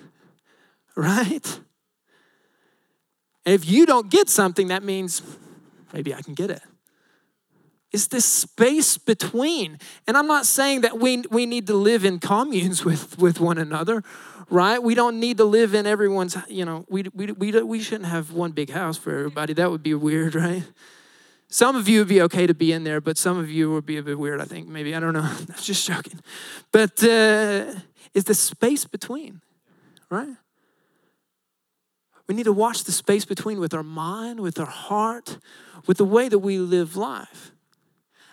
Right? 0.97 1.59
And 3.45 3.53
if 3.53 3.69
you 3.69 3.85
don't 3.85 4.11
get 4.11 4.29
something, 4.29 4.69
that 4.69 4.85
means 4.85 5.23
maybe 5.93 6.15
I 6.15 6.23
can 6.23 6.35
get 6.35 6.51
it. 6.51 6.63
It's 7.93 8.09
this 8.09 8.25
space 8.25 8.99
between. 8.99 9.79
And 10.09 10.17
I'm 10.17 10.27
not 10.27 10.47
saying 10.47 10.81
that 10.81 10.99
we, 10.99 11.23
we 11.31 11.47
need 11.47 11.69
to 11.69 11.75
live 11.75 12.05
in 12.05 12.19
communes 12.19 12.85
with, 12.85 13.19
with 13.19 13.39
one 13.39 13.59
another, 13.59 14.03
right? 14.51 14.83
We 14.83 14.95
don't 14.95 15.21
need 15.21 15.37
to 15.39 15.45
live 15.45 15.75
in 15.75 15.87
everyone's, 15.87 16.37
you 16.49 16.65
know, 16.65 16.85
we, 16.89 17.05
we, 17.15 17.33
we, 17.33 17.63
we 17.63 17.81
shouldn't 17.81 18.09
have 18.09 18.33
one 18.33 18.51
big 18.51 18.71
house 18.71 18.99
for 18.99 19.17
everybody. 19.17 19.53
That 19.53 19.71
would 19.71 19.83
be 19.83 19.95
weird, 19.95 20.35
right? 20.35 20.65
Some 21.55 21.77
of 21.77 21.89
you 21.89 22.01
would 22.01 22.09
be 22.09 22.21
okay 22.21 22.49
to 22.49 22.53
be 22.53 22.73
in 22.73 22.83
there, 22.83 23.01
but 23.01 23.17
some 23.17 23.39
of 23.39 23.49
you 23.49 23.71
would 23.71 23.87
be 23.87 23.97
a 23.97 24.03
bit 24.03 24.19
weird, 24.19 24.41
I 24.41 24.45
think, 24.45 24.67
maybe. 24.67 24.93
I 24.93 24.99
don't 24.99 25.13
know. 25.13 25.21
I'm 25.23 25.47
just 25.63 25.87
joking. 25.87 26.19
But 26.73 27.01
uh, 27.05 27.79
it's 28.13 28.25
the 28.27 28.35
space 28.35 28.85
between, 28.85 29.41
right? 30.11 30.35
We 32.27 32.35
need 32.35 32.47
to 32.47 32.53
watch 32.53 32.83
the 32.83 32.91
space 32.91 33.25
between 33.25 33.61
with 33.61 33.73
our 33.73 33.85
mind, 33.85 34.41
with 34.41 34.59
our 34.59 34.67
heart, 34.67 35.39
with 35.87 35.99
the 35.99 36.05
way 36.05 36.29
that 36.29 36.41
we 36.41 36.59
live 36.59 36.97
life. 36.97 37.53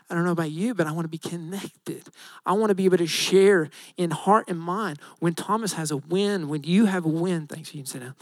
I 0.10 0.16
don't 0.16 0.26
know 0.26 0.32
about 0.32 0.50
you, 0.50 0.74
but 0.74 0.88
I 0.88 0.92
want 0.92 1.06
to 1.06 1.08
be 1.08 1.20
connected. 1.20 2.08
I 2.44 2.54
want 2.54 2.72
to 2.72 2.76
be 2.76 2.86
able 2.86 2.98
to 2.98 3.06
share 3.06 3.70
in 3.98 4.10
heart 4.10 4.46
and 4.48 4.60
mind. 4.60 4.98
When 5.20 5.36
Thomas 5.36 5.74
has 5.74 5.92
a 5.92 5.98
win, 5.98 6.50
when 6.50 6.64
you 6.64 6.86
have 6.86 7.06
a 7.06 7.10
win, 7.10 7.46
thanks, 7.46 7.72
you 7.72 7.82
can 7.82 7.86
sit 7.86 8.02
down. 8.02 8.16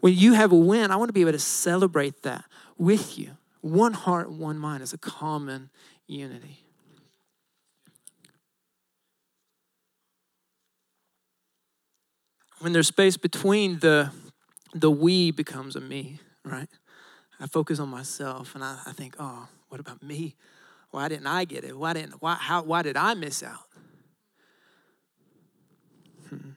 When 0.00 0.12
you 0.12 0.34
have 0.34 0.52
a 0.52 0.56
win, 0.56 0.90
I 0.90 0.96
want 0.96 1.08
to 1.08 1.14
be 1.14 1.22
able 1.22 1.32
to 1.32 1.38
celebrate 1.38 2.24
that 2.24 2.44
with 2.76 3.18
you 3.18 3.38
one 3.64 3.94
heart, 3.94 4.30
one 4.30 4.58
mind 4.58 4.82
is 4.82 4.92
a 4.92 4.98
common 4.98 5.70
unity. 6.06 6.60
When 12.60 12.74
there's 12.74 12.88
space 12.88 13.16
between 13.16 13.78
the 13.78 14.10
the 14.74 14.90
we 14.90 15.30
becomes 15.30 15.76
a 15.76 15.80
me, 15.80 16.18
right? 16.44 16.68
I 17.40 17.46
focus 17.46 17.78
on 17.78 17.88
myself 17.88 18.54
and 18.54 18.62
I, 18.62 18.78
I 18.86 18.92
think, 18.92 19.16
oh, 19.18 19.48
what 19.68 19.80
about 19.80 20.02
me? 20.02 20.34
Why 20.90 21.08
didn't 21.08 21.26
I 21.26 21.44
get 21.44 21.64
it? 21.64 21.78
Why 21.78 21.94
didn't 21.94 22.20
why 22.20 22.34
how 22.34 22.62
why 22.62 22.82
did 22.82 22.98
I 22.98 23.14
miss 23.14 23.42
out? 23.42 23.68
Hmm. 26.28 26.50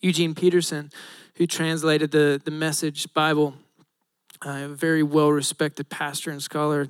Eugene 0.00 0.34
Peterson, 0.34 0.90
who 1.34 1.46
translated 1.46 2.12
the, 2.12 2.40
the 2.42 2.50
message 2.50 3.12
Bible 3.12 3.56
a 4.44 4.68
very 4.68 5.02
well 5.02 5.30
respected 5.30 5.88
pastor 5.88 6.30
and 6.30 6.42
scholar, 6.42 6.88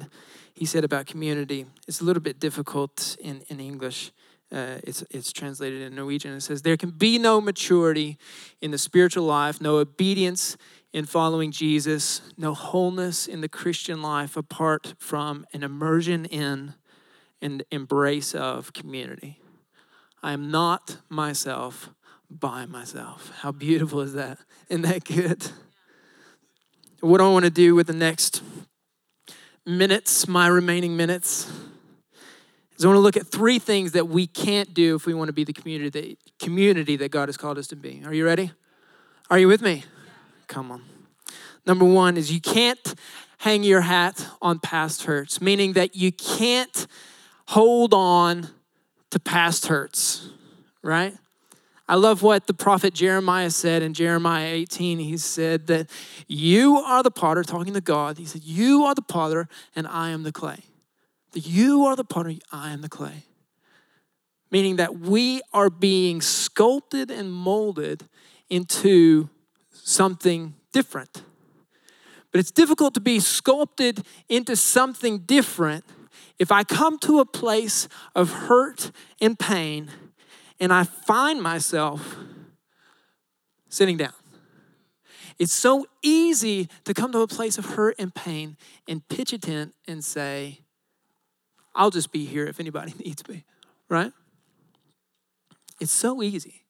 he 0.55 0.65
said 0.65 0.85
about 0.85 1.07
community, 1.07 1.67
it's 1.87 2.01
a 2.01 2.05
little 2.05 2.23
bit 2.23 2.41
difficult 2.41 3.17
in, 3.21 3.43
in 3.49 3.61
English. 3.61 4.11
Uh, 4.53 4.79
it's, 4.85 5.03
it's 5.11 5.33
translated 5.33 5.83
in 5.83 5.95
Norwegian. 5.95 6.33
It 6.33 6.41
says, 6.41 6.63
There 6.63 6.77
can 6.77 6.91
be 6.91 7.19
no 7.19 7.41
maturity 7.41 8.17
in 8.61 8.71
the 8.71 8.79
spiritual 8.79 9.25
life, 9.25 9.61
no 9.61 9.79
obedience 9.79 10.57
in 10.93 11.05
following 11.05 11.51
Jesus, 11.51 12.23
no 12.39 12.55
wholeness 12.55 13.27
in 13.27 13.41
the 13.41 13.49
Christian 13.49 14.01
life 14.01 14.37
apart 14.37 14.95
from 14.99 15.45
an 15.53 15.63
immersion 15.63 16.25
in 16.27 16.75
and 17.43 17.65
embrace 17.71 18.35
of 18.35 18.73
community. 18.73 19.41
I 20.23 20.33
am 20.33 20.51
not 20.51 20.99
myself 21.09 21.91
by 22.31 22.67
myself. 22.67 23.33
How 23.41 23.53
beautiful 23.53 24.01
is 24.01 24.15
that? 24.15 24.39
Isn't 24.69 24.83
that 24.83 25.05
good? 25.05 25.51
What 27.01 27.21
I 27.21 27.29
want 27.29 27.45
to 27.45 27.51
do 27.51 27.75
with 27.75 27.89
the 27.89 27.93
next 27.93 28.43
minutes, 29.67 30.27
my 30.27 30.47
remaining 30.47 30.97
minutes, 30.97 31.47
is 32.77 32.85
I 32.85 32.89
want 32.89 32.97
to 32.97 33.01
look 33.01 33.19
at 33.19 33.27
three 33.27 33.59
things 33.59 33.93
that 33.93 34.09
we 34.09 34.27
can't 34.27 34.73
do 34.73 34.95
if 34.95 35.05
we 35.05 35.13
want 35.13 35.29
to 35.29 35.35
be 35.35 35.45
the 35.45 35.53
community 35.53 35.91
that, 35.91 36.17
community 36.43 36.97
that 36.97 37.11
God 37.11 37.29
has 37.29 37.37
called 37.37 37.59
us 37.59 37.67
to 37.69 37.77
be. 37.77 38.03
Are 38.07 38.15
you 38.15 38.25
ready? 38.25 38.51
Are 39.29 39.39
you 39.39 39.47
with 39.47 39.61
me? 39.61 39.85
Come 40.47 40.71
on. 40.71 40.83
Number 41.67 41.85
one 41.85 42.17
is 42.17 42.33
you 42.33 42.41
can't 42.41 42.95
hang 43.39 43.63
your 43.63 43.83
hat 43.83 44.27
on 44.41 44.59
past 44.59 45.03
hurts, 45.03 45.41
meaning 45.41 45.75
that 45.75 45.97
you 45.97 46.13
can't 46.13 46.87
hold 47.49 47.93
on 47.93 48.49
to 49.11 49.21
past 49.21 49.67
hurts, 49.67 50.31
right? 50.83 51.15
I 51.89 51.95
love 51.95 52.23
what 52.23 52.49
the 52.49 52.55
prophet 52.55 52.95
Jeremiah 52.95 53.51
said 53.51 53.83
in 53.83 53.95
Jeremiah 53.95 54.49
18. 54.49 54.99
He 54.99 55.17
said 55.17 55.69
that 55.69 55.89
you 56.27 56.79
are 56.79 57.03
the 57.03 57.13
potter, 57.13 57.45
talking 57.45 57.75
to 57.75 57.81
God. 57.81 58.19
He 58.19 58.25
said, 58.25 58.43
You 58.43 58.85
are 58.85 58.95
the 58.95 59.03
potter, 59.03 59.49
and 59.77 59.87
I 59.87 60.11
am 60.11 60.25
the 60.25 60.33
clay. 60.33 60.65
That 61.33 61.47
you 61.47 61.85
are 61.85 61.95
the 61.95 62.05
potter, 62.05 62.33
I 62.51 62.73
am 62.73 62.83
the 62.83 62.89
clay. 62.89 63.25
Meaning 64.51 64.77
that 64.77 64.99
we 64.99 65.43
are 65.53 65.71
being 65.71 66.21
sculpted 66.21 67.11
and 67.11 67.33
molded 67.33 68.05
into 68.51 69.29
something 69.71 70.55
different. 70.73 71.23
But 72.33 72.41
it's 72.41 72.51
difficult 72.51 72.95
to 72.95 73.01
be 73.01 73.21
sculpted 73.21 74.05
into 74.29 74.57
something 74.57 75.21
different 75.21 75.85
if 76.39 76.51
I 76.51 76.65
come 76.65 76.99
to 77.01 77.21
a 77.21 77.25
place 77.25 77.89
of 78.15 78.31
hurt 78.31 78.91
and 79.21 79.39
pain 79.39 79.91
and 80.61 80.73
I 80.73 80.85
find 80.85 81.43
myself 81.43 82.17
sitting 83.69 83.97
down. 83.97 84.13
It's 85.39 85.53
so 85.53 85.87
easy 86.03 86.69
to 86.85 86.95
come 86.95 87.13
to 87.13 87.21
a 87.21 87.27
place 87.27 87.59
of 87.59 87.67
hurt 87.67 87.97
and 87.99 88.15
pain 88.15 88.57
and 88.89 89.07
pitch 89.09 89.33
a 89.33 89.39
tent 89.39 89.75
and 89.87 90.03
say, 90.03 90.61
I'll 91.75 91.91
just 91.91 92.11
be 92.11 92.25
here 92.25 92.47
if 92.47 92.59
anybody 92.59 92.95
needs 93.05 93.27
me, 93.29 93.45
right? 93.89 94.13
It's 95.81 95.93
so 95.93 96.23
easy. 96.23 96.63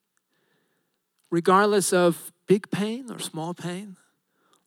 regardless 1.29 1.91
of 1.93 2.31
big 2.47 2.69
pain 2.71 3.11
or 3.11 3.19
small 3.19 3.53
pain, 3.53 3.97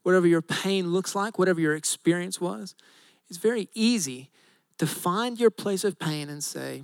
whatever 0.02 0.26
your 0.26 0.42
pain 0.42 0.88
looks 0.92 1.14
like, 1.14 1.38
whatever 1.38 1.60
your 1.60 1.74
experience 1.74 2.40
was, 2.40 2.74
it's 3.28 3.38
very 3.38 3.68
easy 3.74 4.30
to 4.78 4.86
find 4.86 5.38
your 5.38 5.50
place 5.50 5.84
of 5.84 5.98
pain 5.98 6.28
and 6.28 6.42
say, 6.42 6.82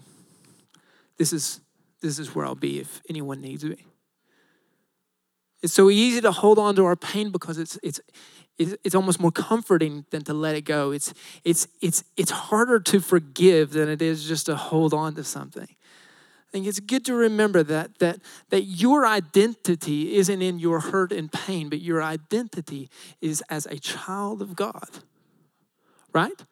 This 1.19 1.33
is, 1.33 1.61
this 2.01 2.19
is 2.19 2.35
where 2.35 2.45
I'll 2.45 2.55
be 2.55 2.79
if 2.79 3.01
anyone 3.09 3.41
needs 3.41 3.65
me. 3.65 3.85
It's 5.63 5.73
so 5.73 5.91
easy 5.91 6.21
to 6.21 6.33
hold 6.33 6.59
on 6.59 6.77
to 6.77 6.85
our 6.85 6.97
pain 6.97 7.31
because 7.31 7.59
it's, 7.59 7.79
it's, 7.83 8.01
it's 8.59 8.95
almost 8.95 9.21
more 9.21 9.33
comforting 9.33 10.05
than 10.11 10.23
to 10.25 10.35
let 10.35 10.55
it 10.55 10.63
go. 10.63 10.91
It's, 10.93 11.13
it's, 11.45 11.67
it's, 11.81 12.05
it's 12.17 12.31
harder 12.31 12.79
to 12.81 13.01
forgive 13.01 13.71
than 13.71 13.89
it 13.89 14.03
is 14.03 14.25
just 14.25 14.47
to 14.47 14.57
hold 14.57 14.95
on 14.95 15.15
to 15.15 15.25
something. 15.25 15.69
I 15.69 16.53
think 16.53 16.67
it's 16.67 16.81
good 16.81 17.05
to 17.07 17.15
remember 17.15 17.63
that, 17.65 17.99
that, 17.99 18.21
that 18.51 18.63
your 18.63 19.07
identity 19.07 20.17
isn't 20.17 20.43
in 20.43 20.59
your 20.59 20.81
hurt 20.81 21.13
and 21.13 21.31
pain, 21.31 21.69
but 21.69 21.81
your 21.81 22.03
identity 22.03 22.89
is 23.21 23.43
as 23.51 23.67
a 23.67 23.79
child 23.79 24.41
of 24.41 24.55
God, 24.55 24.89
right? 26.13 26.45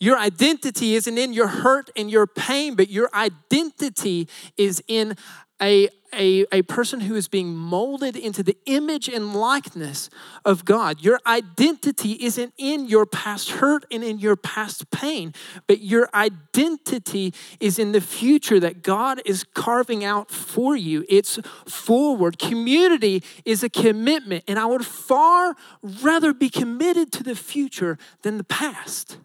Your 0.00 0.16
identity 0.16 0.94
isn't 0.94 1.18
in 1.18 1.32
your 1.32 1.48
hurt 1.48 1.90
and 1.96 2.10
your 2.10 2.26
pain, 2.26 2.76
but 2.76 2.88
your 2.88 3.10
identity 3.12 4.28
is 4.56 4.82
in 4.86 5.16
a, 5.60 5.88
a, 6.14 6.46
a 6.52 6.62
person 6.62 7.00
who 7.00 7.16
is 7.16 7.26
being 7.26 7.54
molded 7.54 8.14
into 8.14 8.44
the 8.44 8.56
image 8.66 9.08
and 9.08 9.34
likeness 9.34 10.08
of 10.44 10.64
God. 10.64 11.02
Your 11.02 11.18
identity 11.26 12.12
isn't 12.12 12.54
in 12.56 12.86
your 12.86 13.06
past 13.06 13.50
hurt 13.50 13.84
and 13.90 14.04
in 14.04 14.20
your 14.20 14.36
past 14.36 14.90
pain, 14.92 15.34
but 15.66 15.80
your 15.80 16.08
identity 16.14 17.34
is 17.58 17.78
in 17.78 17.90
the 17.90 18.00
future 18.00 18.60
that 18.60 18.84
God 18.84 19.20
is 19.24 19.42
carving 19.42 20.04
out 20.04 20.30
for 20.30 20.76
you. 20.76 21.04
It's 21.08 21.40
forward. 21.66 22.38
Community 22.38 23.24
is 23.44 23.64
a 23.64 23.68
commitment, 23.68 24.44
and 24.46 24.60
I 24.60 24.66
would 24.66 24.86
far 24.86 25.56
rather 25.82 26.32
be 26.32 26.50
committed 26.50 27.10
to 27.14 27.24
the 27.24 27.34
future 27.34 27.98
than 28.22 28.38
the 28.38 28.44
past. 28.44 29.18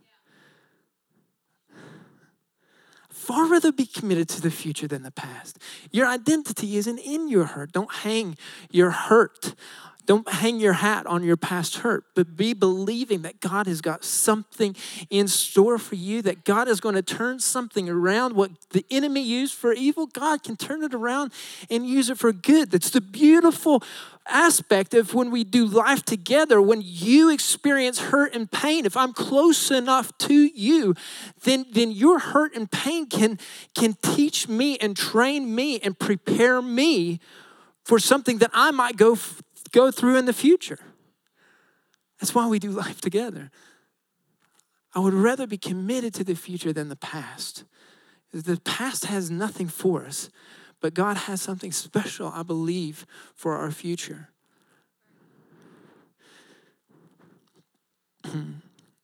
Far 3.23 3.47
rather 3.47 3.71
be 3.71 3.85
committed 3.85 4.27
to 4.29 4.41
the 4.41 4.51
future 4.51 4.87
than 4.87 5.03
the 5.03 5.11
past. 5.11 5.57
Your 5.91 6.07
identity 6.07 6.75
isn't 6.75 6.99
in 6.99 7.29
your 7.29 7.45
hurt. 7.45 7.71
Don't 7.71 7.91
hang 7.91 8.37
your 8.69 8.91
hurt. 8.91 9.55
Don't 10.05 10.27
hang 10.27 10.59
your 10.59 10.73
hat 10.73 11.05
on 11.05 11.23
your 11.23 11.37
past 11.37 11.77
hurt, 11.77 12.03
but 12.13 12.35
be 12.35 12.53
believing 12.53 13.21
that 13.21 13.39
God 13.39 13.67
has 13.67 13.79
got 13.79 14.03
something 14.03 14.75
in 15.09 15.27
store 15.27 15.77
for 15.77 15.95
you, 15.95 16.21
that 16.23 16.43
God 16.43 16.67
is 16.67 16.79
going 16.79 16.95
to 16.95 17.01
turn 17.01 17.39
something 17.39 17.89
around. 17.89 18.35
What 18.35 18.51
the 18.71 18.85
enemy 18.91 19.21
used 19.21 19.53
for 19.53 19.71
evil, 19.71 20.07
God 20.07 20.43
can 20.43 20.57
turn 20.57 20.83
it 20.83 20.93
around 20.93 21.31
and 21.69 21.87
use 21.87 22.09
it 22.09 22.17
for 22.17 22.33
good. 22.33 22.71
That's 22.71 22.89
the 22.89 23.01
beautiful 23.01 23.81
aspect 24.27 24.93
of 24.93 25.13
when 25.13 25.31
we 25.31 25.43
do 25.43 25.65
life 25.65 26.03
together, 26.03 26.61
when 26.61 26.81
you 26.83 27.29
experience 27.29 27.99
hurt 27.99 28.33
and 28.33 28.49
pain, 28.51 28.85
if 28.85 28.95
I'm 28.95 29.13
close 29.13 29.71
enough 29.71 30.17
to 30.19 30.33
you, 30.33 30.95
then, 31.43 31.65
then 31.71 31.91
your 31.91 32.19
hurt 32.19 32.55
and 32.55 32.69
pain 32.71 33.05
can, 33.05 33.39
can 33.75 33.95
teach 34.01 34.47
me 34.47 34.77
and 34.77 34.95
train 34.95 35.53
me 35.53 35.79
and 35.79 35.97
prepare 35.97 36.61
me 36.61 37.19
for 37.83 37.99
something 37.99 38.37
that 38.37 38.51
I 38.53 38.71
might 38.71 38.95
go, 38.95 39.17
go 39.73 39.91
through 39.91 40.17
in 40.17 40.25
the 40.25 40.33
future. 40.33 40.79
That's 42.19 42.33
why 42.33 42.47
we 42.47 42.59
do 42.59 42.69
life 42.71 43.01
together. 43.01 43.51
I 44.95 44.99
would 44.99 45.13
rather 45.13 45.45
be 45.45 45.57
committed 45.57 46.13
to 46.13 46.23
the 46.23 46.35
future 46.35 46.71
than 46.71 46.87
the 46.87 46.95
past. 46.95 47.65
The 48.31 48.61
past 48.63 49.05
has 49.05 49.29
nothing 49.29 49.67
for 49.67 50.05
us. 50.05 50.29
But 50.79 50.93
God 50.93 51.17
has 51.17 51.41
something 51.41 51.71
special, 51.71 52.27
I 52.27 52.43
believe, 52.43 53.05
for 53.35 53.55
our 53.55 53.71
future. 53.71 54.29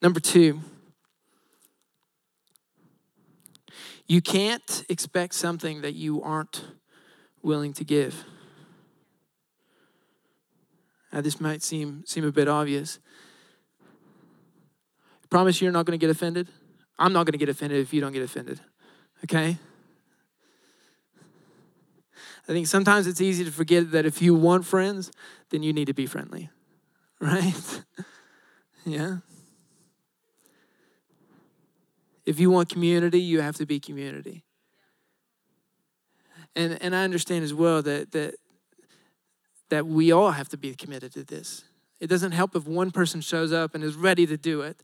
Number 0.01 0.19
two, 0.19 0.59
you 4.07 4.21
can't 4.21 4.83
expect 4.89 5.35
something 5.35 5.81
that 5.81 5.93
you 5.93 6.21
aren't 6.21 6.65
willing 7.41 7.73
to 7.73 7.83
give. 7.83 8.25
Now, 11.11 11.21
this 11.21 11.41
might 11.41 11.63
seem, 11.63 12.03
seem 12.05 12.25
a 12.25 12.31
bit 12.31 12.47
obvious. 12.47 12.99
I 15.23 15.27
promise 15.29 15.61
you're 15.61 15.71
not 15.71 15.85
going 15.85 15.99
to 15.99 16.03
get 16.03 16.11
offended. 16.11 16.47
I'm 16.97 17.13
not 17.13 17.25
going 17.25 17.33
to 17.33 17.37
get 17.37 17.49
offended 17.49 17.79
if 17.79 17.93
you 17.93 18.01
don't 18.01 18.11
get 18.11 18.21
offended. 18.21 18.59
Okay? 19.23 19.57
I 22.47 22.51
think 22.51 22.67
sometimes 22.67 23.07
it's 23.07 23.21
easy 23.21 23.45
to 23.45 23.51
forget 23.51 23.91
that 23.91 24.05
if 24.05 24.21
you 24.21 24.33
want 24.33 24.65
friends, 24.65 25.11
then 25.49 25.61
you 25.63 25.71
need 25.71 25.85
to 25.85 25.93
be 25.93 26.05
friendly, 26.05 26.49
right? 27.19 27.83
yeah. 28.85 29.17
If 32.25 32.39
you 32.39 32.49
want 32.51 32.69
community, 32.69 33.19
you 33.19 33.41
have 33.41 33.55
to 33.57 33.65
be 33.65 33.79
community. 33.79 34.43
And, 36.55 36.81
and 36.81 36.95
I 36.95 37.03
understand 37.03 37.43
as 37.43 37.53
well 37.53 37.81
that, 37.83 38.11
that, 38.11 38.35
that 39.69 39.87
we 39.87 40.11
all 40.11 40.31
have 40.31 40.49
to 40.49 40.57
be 40.57 40.73
committed 40.75 41.13
to 41.13 41.23
this. 41.23 41.63
It 41.99 42.07
doesn't 42.07 42.31
help 42.31 42.55
if 42.55 42.67
one 42.67 42.91
person 42.91 43.21
shows 43.21 43.51
up 43.51 43.75
and 43.75 43.83
is 43.83 43.95
ready 43.95 44.25
to 44.25 44.37
do 44.37 44.61
it, 44.61 44.83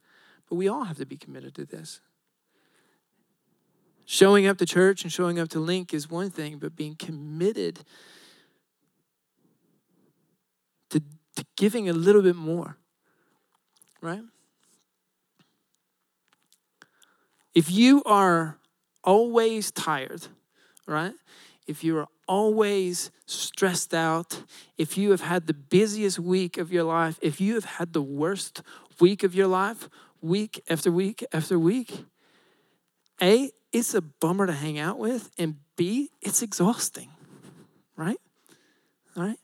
but 0.50 0.56
we 0.56 0.68
all 0.68 0.84
have 0.84 0.98
to 0.98 1.06
be 1.06 1.18
committed 1.18 1.56
to 1.56 1.66
this. 1.66 2.02
Showing 4.06 4.46
up 4.46 4.58
to 4.60 4.66
church 4.66 5.04
and 5.04 5.12
showing 5.12 5.40
up 5.40 5.50
to 5.50 5.60
Link 5.60 5.94
is 5.94 6.10
one 6.10 6.30
thing, 6.30 6.60
but 6.60 6.76
being 6.76 6.96
committed 6.96 7.80
to, 10.92 11.00
to 11.36 11.46
giving 11.58 11.90
a 11.90 11.94
little 11.94 12.22
bit 12.22 12.36
more, 12.36 12.78
right? 14.02 14.22
If 17.56 17.72
you 17.72 18.04
are 18.04 18.60
always 19.04 19.72
tired, 19.72 20.28
right? 20.86 21.14
If 21.66 21.84
you 21.84 21.98
are 21.98 22.08
always 22.28 23.12
stressed 23.26 23.94
out, 23.94 24.44
if 24.78 24.98
you 24.98 25.12
have 25.12 25.22
had 25.22 25.48
the 25.48 25.54
busiest 25.54 26.20
week 26.20 26.58
of 26.58 26.72
your 26.72 26.84
life, 26.84 27.20
if 27.22 27.40
you 27.42 27.56
have 27.56 27.66
had 27.66 27.94
the 27.94 28.02
worst 28.02 28.62
week 29.00 29.24
of 29.24 29.36
your 29.36 29.48
life, 29.48 29.90
week 30.22 30.62
after 30.70 30.92
week 30.92 31.26
after 31.34 31.58
week, 31.58 32.06
A, 33.22 33.52
it's 33.72 33.94
a 33.94 34.02
bummer 34.02 34.48
to 34.48 34.54
hang 34.54 34.80
out 34.80 34.98
with, 35.00 35.30
and 35.38 35.58
B, 35.76 36.10
it's 36.22 36.42
exhausting, 36.42 37.10
right? 37.98 38.20
All 39.18 39.24
right? 39.24 39.40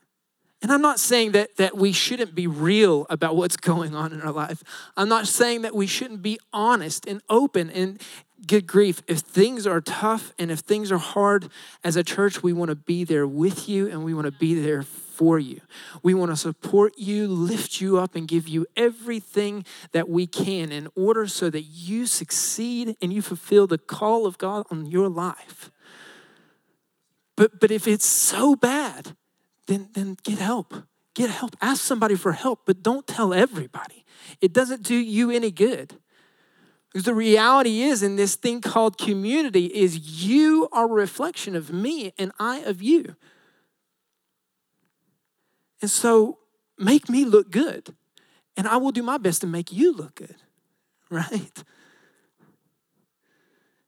And 0.61 0.71
I'm 0.71 0.81
not 0.81 0.99
saying 0.99 1.31
that, 1.31 1.57
that 1.57 1.75
we 1.75 1.91
shouldn't 1.91 2.35
be 2.35 2.45
real 2.47 3.07
about 3.09 3.35
what's 3.35 3.57
going 3.71 3.95
on 3.95 4.13
in 4.13 4.21
our 4.21 4.31
life. 4.31 4.63
I'm 4.95 5.09
not 5.09 5.27
saying 5.27 5.63
that 5.63 5.75
we 5.75 5.87
shouldn't 5.87 6.21
be 6.21 6.39
honest 6.53 7.05
and 7.07 7.21
open 7.29 7.69
and 7.69 8.01
good 8.47 8.67
grief. 8.67 9.01
If 9.07 9.19
things 9.19 9.67
are 9.67 9.81
tough 9.81 10.33
and 10.39 10.51
if 10.51 10.59
things 10.59 10.91
are 10.91 10.97
hard 10.97 11.49
as 11.83 11.95
a 11.95 12.03
church, 12.03 12.43
we 12.43 12.53
want 12.53 12.69
to 12.69 12.75
be 12.75 13.03
there 13.03 13.27
with 13.27 13.69
you 13.69 13.87
and 13.89 14.03
we 14.03 14.13
want 14.13 14.25
to 14.25 14.31
be 14.31 14.59
there 14.59 14.83
for 14.83 15.37
you. 15.37 15.61
We 16.01 16.13
want 16.13 16.31
to 16.31 16.35
support 16.35 16.93
you, 16.97 17.27
lift 17.27 17.79
you 17.79 17.99
up, 17.99 18.15
and 18.15 18.27
give 18.27 18.47
you 18.47 18.65
everything 18.75 19.65
that 19.91 20.09
we 20.09 20.25
can 20.25 20.71
in 20.71 20.87
order 20.95 21.27
so 21.27 21.49
that 21.49 21.61
you 21.61 22.07
succeed 22.07 22.95
and 23.01 23.13
you 23.13 23.21
fulfill 23.21 23.67
the 23.67 23.77
call 23.77 24.25
of 24.25 24.37
God 24.37 24.65
on 24.71 24.87
your 24.87 25.09
life. 25.09 25.69
But, 27.35 27.59
but 27.59 27.71
if 27.71 27.87
it's 27.87 28.05
so 28.05 28.55
bad, 28.55 29.15
then, 29.67 29.89
then 29.93 30.17
get 30.23 30.39
help. 30.39 30.73
Get 31.13 31.29
help. 31.29 31.55
Ask 31.61 31.83
somebody 31.83 32.15
for 32.15 32.31
help, 32.31 32.61
but 32.65 32.81
don't 32.81 33.05
tell 33.05 33.33
everybody. 33.33 34.05
It 34.39 34.53
doesn't 34.53 34.83
do 34.83 34.95
you 34.95 35.29
any 35.29 35.51
good. 35.51 35.97
Because 36.91 37.05
the 37.05 37.13
reality 37.13 37.83
is, 37.83 38.03
in 38.03 38.17
this 38.17 38.35
thing 38.35 38.59
called 38.59 38.97
community, 38.97 39.67
is 39.67 40.25
you 40.25 40.67
are 40.73 40.85
a 40.85 40.87
reflection 40.87 41.55
of 41.55 41.71
me 41.71 42.11
and 42.17 42.33
I 42.37 42.59
of 42.59 42.81
you. 42.81 43.15
And 45.81 45.89
so 45.89 46.39
make 46.77 47.09
me 47.09 47.23
look 47.23 47.49
good, 47.49 47.95
and 48.57 48.67
I 48.67 48.75
will 48.77 48.91
do 48.91 49.03
my 49.03 49.17
best 49.17 49.39
to 49.41 49.47
make 49.47 49.71
you 49.71 49.93
look 49.93 50.15
good, 50.15 50.35
right? 51.09 51.63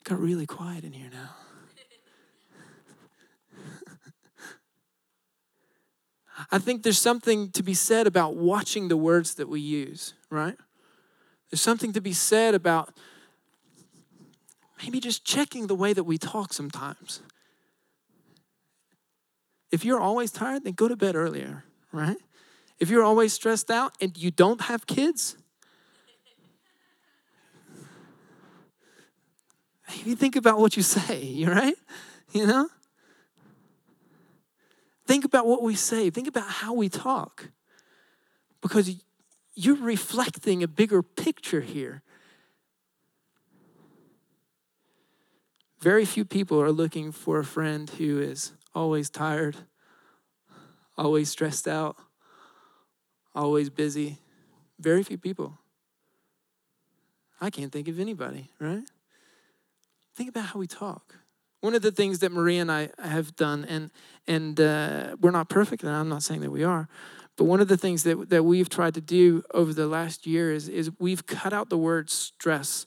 got 0.04 0.20
really 0.20 0.46
quiet 0.46 0.84
in 0.84 0.92
here 0.92 1.10
now. 1.12 1.30
I 6.52 6.58
think 6.58 6.84
there's 6.84 7.00
something 7.00 7.52
to 7.52 7.64
be 7.64 7.74
said 7.74 8.06
about 8.06 8.36
watching 8.36 8.90
the 8.90 8.98
words 8.98 9.36
that 9.36 9.48
we 9.48 9.62
use, 9.62 10.14
right? 10.30 10.58
There's 11.54 11.62
something 11.62 11.94
to 11.94 12.02
be 12.02 12.14
said 12.14 12.56
about 12.56 12.98
maybe 14.82 15.00
just 15.00 15.24
checking 15.24 15.68
the 15.68 15.76
way 15.76 15.94
that 15.94 16.04
we 16.04 16.18
talk 16.18 16.52
sometimes. 16.52 17.22
If 19.72 19.86
you're 19.86 20.00
always 20.00 20.32
tired, 20.32 20.64
then 20.64 20.74
go 20.74 20.88
to 20.88 20.96
bed 20.96 21.16
earlier 21.16 21.64
right? 21.92 22.18
If 22.80 22.90
you're 22.90 23.04
always 23.04 23.34
stressed 23.34 23.70
out 23.70 23.94
and 24.02 24.18
you 24.18 24.32
don't 24.32 24.62
have 24.62 24.88
kids, 24.88 25.38
maybe 29.90 30.16
think 30.16 30.36
about 30.36 30.58
what 30.58 30.76
you 30.76 30.82
say, 30.82 31.44
right? 31.48 31.76
You 32.32 32.48
know? 32.48 32.68
Think 35.06 35.24
about 35.24 35.46
what 35.46 35.62
we 35.62 35.76
say, 35.76 36.10
think 36.10 36.28
about 36.28 36.48
how 36.48 36.74
we 36.74 36.90
talk. 36.90 37.52
Because 38.60 38.90
you're 39.56 39.76
reflecting 39.76 40.64
a 40.64 40.68
bigger 40.68 41.04
picture 41.04 41.62
here. 41.62 42.02
Very 45.80 46.06
few 46.06 46.24
people 46.24 46.62
are 46.62 46.72
looking 46.72 47.12
for 47.12 47.40
a 47.40 47.44
friend 47.46 47.90
who 47.90 48.20
is 48.20 48.54
always 48.74 49.10
tired, 49.10 49.58
always 50.98 51.30
stressed 51.30 51.68
out, 51.68 51.98
always 53.36 53.70
busy. 53.70 54.20
Very 54.80 55.04
few 55.04 55.18
people. 55.18 55.60
I 57.42 57.50
can't 57.50 57.72
think 57.72 57.88
of 57.90 58.00
anybody, 58.00 58.50
right? 58.60 58.90
Think 60.16 60.30
about 60.30 60.46
how 60.46 60.60
we 60.60 60.68
talk. 60.68 61.16
One 61.60 61.76
of 61.76 61.82
the 61.82 61.92
things 61.92 62.20
that 62.20 62.32
Maria 62.32 62.62
and 62.62 62.72
I 62.72 62.90
have 63.00 63.36
done, 63.36 63.66
and 63.66 63.92
and 64.28 64.60
uh, 64.60 65.16
we're 65.20 65.32
not 65.32 65.50
perfect, 65.50 65.84
and 65.84 65.92
I'm 65.92 66.10
not 66.10 66.24
saying 66.24 66.42
that 66.42 66.52
we 66.52 66.64
are, 66.64 66.88
but 67.36 67.46
one 67.46 67.60
of 67.60 67.68
the 67.68 67.78
things 67.78 68.04
that, 68.04 68.30
that 68.30 68.44
we've 68.44 68.70
tried 68.70 68.94
to 68.94 69.02
do 69.02 69.44
over 69.54 69.74
the 69.74 69.88
last 69.88 70.28
year 70.28 70.52
is, 70.52 70.70
is 70.70 70.92
we've 71.00 71.26
cut 71.26 71.54
out 71.54 71.70
the 71.70 71.78
word 71.78 72.10
stress 72.10 72.86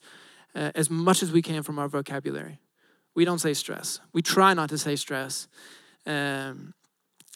uh, 0.54 0.70
as 0.74 0.88
much 0.88 1.22
as 1.22 1.32
we 1.32 1.42
can 1.42 1.62
from 1.62 1.78
our 1.78 1.88
vocabulary. 1.88 2.60
We 3.14 3.24
don't 3.24 3.40
say 3.40 3.54
stress. 3.54 4.00
We 4.12 4.22
try 4.22 4.54
not 4.54 4.68
to 4.68 4.78
say 4.78 4.94
stress. 4.96 5.48
Um, 6.06 6.74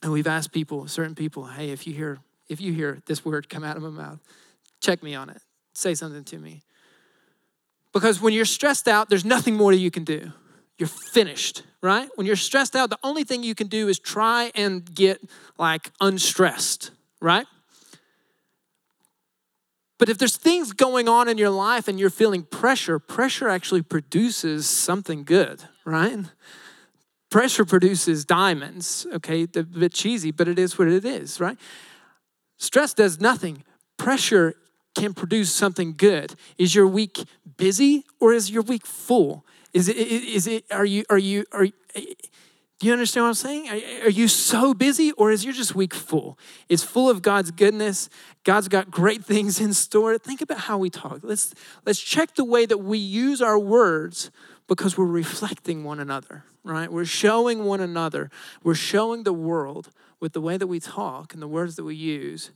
and 0.02 0.12
we've 0.12 0.26
asked 0.26 0.52
people, 0.52 0.86
certain 0.86 1.14
people, 1.14 1.46
hey, 1.46 1.70
if 1.70 1.86
you 1.86 1.92
hear 1.92 2.20
if 2.48 2.60
you 2.60 2.72
hear 2.72 2.98
this 3.06 3.24
word 3.24 3.48
come 3.48 3.62
out 3.62 3.76
of 3.76 3.82
my 3.84 3.90
mouth, 3.90 4.18
check 4.80 5.02
me 5.04 5.14
on 5.14 5.30
it. 5.30 5.40
Say 5.72 5.94
something 5.94 6.24
to 6.24 6.38
me. 6.38 6.62
Because 7.92 8.20
when 8.20 8.34
you're 8.34 8.44
stressed 8.44 8.88
out, 8.88 9.08
there's 9.08 9.24
nothing 9.24 9.54
more 9.54 9.72
that 9.72 9.78
you 9.78 9.90
can 9.90 10.04
do. 10.04 10.32
You're 10.76 10.88
finished, 10.88 11.62
right? 11.80 12.08
When 12.16 12.26
you're 12.26 12.36
stressed 12.36 12.74
out, 12.74 12.90
the 12.90 12.98
only 13.04 13.22
thing 13.22 13.44
you 13.44 13.54
can 13.54 13.68
do 13.68 13.88
is 13.88 13.98
try 13.98 14.50
and 14.54 14.84
get 14.94 15.20
like 15.58 15.92
unstressed, 16.00 16.90
right? 17.20 17.46
But 19.98 20.08
if 20.08 20.16
there's 20.16 20.38
things 20.38 20.72
going 20.72 21.08
on 21.08 21.28
in 21.28 21.36
your 21.36 21.50
life 21.50 21.86
and 21.86 22.00
you're 22.00 22.08
feeling 22.08 22.42
pressure, 22.42 22.98
pressure 22.98 23.48
actually 23.48 23.82
produces 23.82 24.66
something 24.66 25.24
good, 25.24 25.62
right? 25.84 26.24
Pressure 27.30 27.66
produces 27.66 28.24
diamonds, 28.24 29.06
okay? 29.12 29.42
A 29.42 29.62
bit 29.62 29.92
cheesy, 29.92 30.30
but 30.30 30.48
it 30.48 30.58
is 30.58 30.78
what 30.78 30.88
it 30.88 31.04
is, 31.04 31.38
right? 31.38 31.58
Stress 32.56 32.94
does 32.94 33.20
nothing. 33.20 33.62
Pressure 33.98 34.54
can 34.96 35.12
produce 35.12 35.54
something 35.54 35.94
good. 35.96 36.34
Is 36.56 36.74
your 36.74 36.86
week 36.86 37.18
busy 37.58 38.04
or 38.20 38.32
is 38.32 38.50
your 38.50 38.62
week 38.62 38.86
full? 38.86 39.44
Is 39.74 39.88
it, 39.88 39.96
is 39.98 40.46
it, 40.46 40.64
are 40.70 40.86
you, 40.86 41.04
are 41.10 41.18
you, 41.18 41.44
are 41.52 41.64
you, 41.64 41.72
do 42.80 42.86
you 42.86 42.94
understand 42.94 43.24
what 43.24 43.28
I'm 43.28 43.34
saying? 43.34 43.68
Are, 43.68 44.06
are 44.06 44.10
you 44.10 44.26
so 44.26 44.72
busy 44.72 45.12
or 45.12 45.30
is 45.30 45.44
your 45.44 45.52
just 45.52 45.74
week 45.74 45.92
full? 45.92 46.38
It's 46.66 46.82
full 46.82 47.10
of 47.10 47.20
God's 47.20 47.50
goodness. 47.50 48.08
God's 48.42 48.68
got 48.68 48.90
great 48.90 49.22
things 49.22 49.60
in 49.60 49.74
store. 49.74 50.16
Think 50.16 50.40
about 50.40 50.60
how 50.60 50.78
we 50.78 50.88
talk. 50.88 51.20
Let's, 51.22 51.54
let's 51.84 52.00
check 52.00 52.34
the 52.36 52.44
way 52.44 52.64
that 52.64 52.78
we 52.78 52.96
use 52.96 53.42
our 53.42 53.58
words 53.58 54.30
because 54.66 54.96
we're 54.96 55.04
reflecting 55.04 55.84
one 55.84 56.00
another, 56.00 56.44
right? 56.64 56.90
We're 56.90 57.04
showing 57.04 57.64
one 57.64 57.80
another. 57.80 58.30
We're 58.64 58.74
showing 58.74 59.24
the 59.24 59.34
world 59.34 59.90
with 60.18 60.32
the 60.32 60.40
way 60.40 60.56
that 60.56 60.66
we 60.66 60.80
talk 60.80 61.34
and 61.34 61.42
the 61.42 61.48
words 61.48 61.76
that 61.76 61.84
we 61.84 61.94
use 61.94 62.50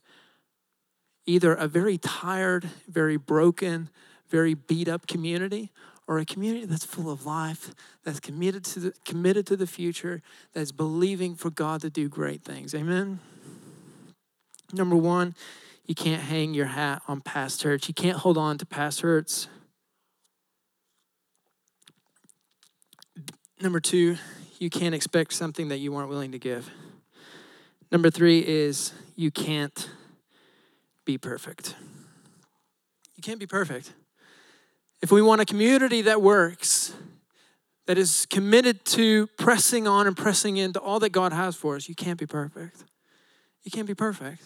either 1.27 1.55
a 1.55 1.69
very 1.69 1.97
tired, 1.99 2.69
very 2.89 3.17
broken, 3.17 3.91
very 4.29 4.55
beat 4.55 4.89
up 4.89 5.07
community 5.07 5.71
or 6.07 6.19
a 6.19 6.25
community 6.25 6.67
that's 6.67 6.85
full 6.85 7.11
of 7.11 7.25
life, 7.25 7.75
that's 8.05 8.21
committed 8.21 8.65
to 8.65 8.81
the, 8.81 8.95
committed 9.05 9.47
to 9.47 9.57
the 9.57 9.67
future, 9.67 10.23
that's 10.53 10.73
believing 10.73 11.35
for 11.35 11.51
God 11.51 11.81
to 11.81 11.91
do 11.91 12.09
great 12.09 12.43
things. 12.43 12.75
Amen. 12.75 13.21
Number 14.73 14.97
one, 14.97 15.35
you 15.87 15.95
can't 15.95 16.23
hang 16.23 16.55
your 16.55 16.67
hat 16.67 17.03
on 17.09 17.21
past 17.21 17.63
hurts. 17.63 17.89
You 17.89 17.95
can't 17.95 18.19
hold 18.19 18.37
on 18.37 18.59
to 18.59 18.67
past 18.67 19.01
hurts. 19.01 19.49
Number 23.61 23.81
two, 23.81 24.17
you 24.59 24.71
can't 24.71 24.95
expect 24.95 25.33
something 25.33 25.69
that 25.69 25.79
you 25.79 25.93
weren't 25.93 26.09
willing 26.09 26.33
to 26.33 26.39
give. 26.39 26.71
Number 27.91 28.11
three 28.11 28.41
is 28.41 28.93
you 29.15 29.31
can't 29.31 29.89
be 31.05 31.19
perfect. 31.19 31.77
You 33.17 33.23
can't 33.23 33.39
be 33.39 33.47
perfect. 33.47 33.93
If 35.03 35.13
we 35.13 35.23
want 35.23 35.41
a 35.41 35.45
community 35.45 36.03
that 36.03 36.23
works, 36.23 36.95
that 37.87 37.99
is 37.99 38.27
committed 38.31 38.85
to 38.87 39.27
pressing 39.39 39.87
on 39.87 40.07
and 40.07 40.17
pressing 40.17 40.57
into 40.57 40.81
all 40.81 40.99
that 41.01 41.11
God 41.11 41.33
has 41.33 41.55
for 41.55 41.77
us, 41.77 41.89
you 41.89 41.95
can't 41.95 42.19
be 42.19 42.27
perfect. 42.27 42.85
You 43.63 43.71
can't 43.71 43.87
be 43.87 43.95
perfect. 43.95 44.43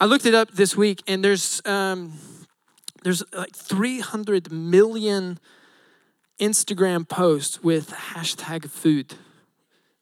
I 0.00 0.06
looked 0.06 0.26
it 0.26 0.34
up 0.34 0.50
this 0.52 0.76
week, 0.76 1.02
and 1.06 1.24
there's 1.24 1.62
um, 1.64 2.18
there's 3.04 3.22
like 3.32 3.54
300 3.54 4.50
million 4.50 5.38
Instagram 6.40 7.08
posts 7.08 7.62
with 7.62 7.90
hashtag 7.90 8.68
food. 8.70 9.14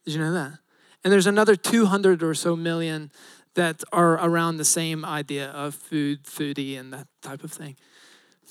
Did 0.04 0.14
you 0.14 0.20
know 0.20 0.32
that? 0.32 0.58
And 1.04 1.12
there's 1.12 1.26
another 1.26 1.56
200 1.56 2.22
or 2.22 2.34
so 2.34 2.56
million 2.56 3.10
that 3.54 3.82
are 3.92 4.14
around 4.14 4.56
the 4.56 4.64
same 4.64 5.04
idea 5.04 5.50
of 5.50 5.74
food, 5.74 6.24
foodie, 6.24 6.78
and 6.78 6.92
that 6.92 7.06
type 7.20 7.44
of 7.44 7.52
thing. 7.52 7.76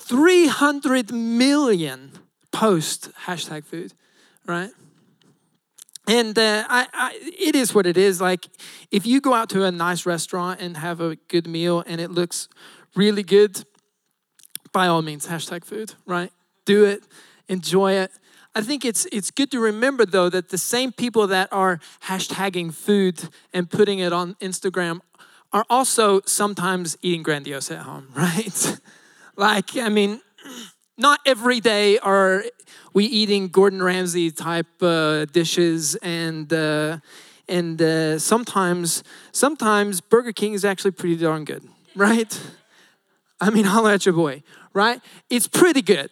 300 0.02 1.12
million 1.12 2.12
post 2.50 3.10
hashtag 3.26 3.64
food, 3.64 3.94
right? 4.46 4.70
And 6.08 6.36
uh, 6.36 6.64
I, 6.68 6.88
I, 6.92 7.18
it 7.38 7.54
is 7.54 7.74
what 7.74 7.86
it 7.86 7.96
is. 7.96 8.20
Like, 8.20 8.48
if 8.90 9.06
you 9.06 9.20
go 9.20 9.34
out 9.34 9.48
to 9.50 9.64
a 9.64 9.70
nice 9.70 10.04
restaurant 10.04 10.60
and 10.60 10.76
have 10.76 11.00
a 11.00 11.16
good 11.28 11.46
meal 11.46 11.84
and 11.86 12.00
it 12.00 12.10
looks 12.10 12.48
really 12.96 13.22
good, 13.22 13.64
by 14.72 14.88
all 14.88 15.02
means, 15.02 15.28
hashtag 15.28 15.64
food, 15.64 15.94
right? 16.06 16.32
Do 16.64 16.84
it, 16.84 17.04
enjoy 17.48 17.92
it. 17.92 18.10
I 18.54 18.60
think 18.60 18.84
it's 18.84 19.06
it's 19.12 19.30
good 19.30 19.50
to 19.52 19.60
remember 19.60 20.04
though 20.04 20.28
that 20.28 20.50
the 20.50 20.58
same 20.58 20.92
people 20.92 21.26
that 21.28 21.48
are 21.52 21.80
hashtagging 22.04 22.74
food 22.74 23.28
and 23.54 23.70
putting 23.70 23.98
it 23.98 24.12
on 24.12 24.34
Instagram 24.40 25.00
are 25.52 25.64
also 25.70 26.20
sometimes 26.26 26.96
eating 27.02 27.22
Grandiosa 27.22 27.78
at 27.78 27.84
home, 27.84 28.08
right? 28.14 28.78
Like, 29.36 29.76
I 29.76 29.88
mean, 29.88 30.20
not 30.98 31.20
every 31.26 31.60
day 31.60 31.98
are 31.98 32.44
we 32.92 33.04
eating 33.04 33.48
Gordon 33.48 33.82
Ramsay 33.82 34.30
type 34.30 34.82
uh, 34.82 35.24
dishes 35.26 35.94
and 35.96 36.52
uh, 36.52 36.98
and 37.48 37.80
uh, 37.80 38.18
sometimes 38.18 39.02
sometimes 39.32 40.00
Burger 40.00 40.32
King 40.32 40.54
is 40.54 40.64
actually 40.64 40.92
pretty 40.92 41.16
darn 41.16 41.44
good, 41.44 41.64
right? 41.96 42.40
I 43.40 43.50
mean, 43.50 43.64
holla 43.72 43.94
at 43.94 44.06
your 44.06 44.14
boy, 44.14 44.42
right? 44.74 45.00
It's 45.30 45.48
pretty 45.48 45.82
good 45.82 46.10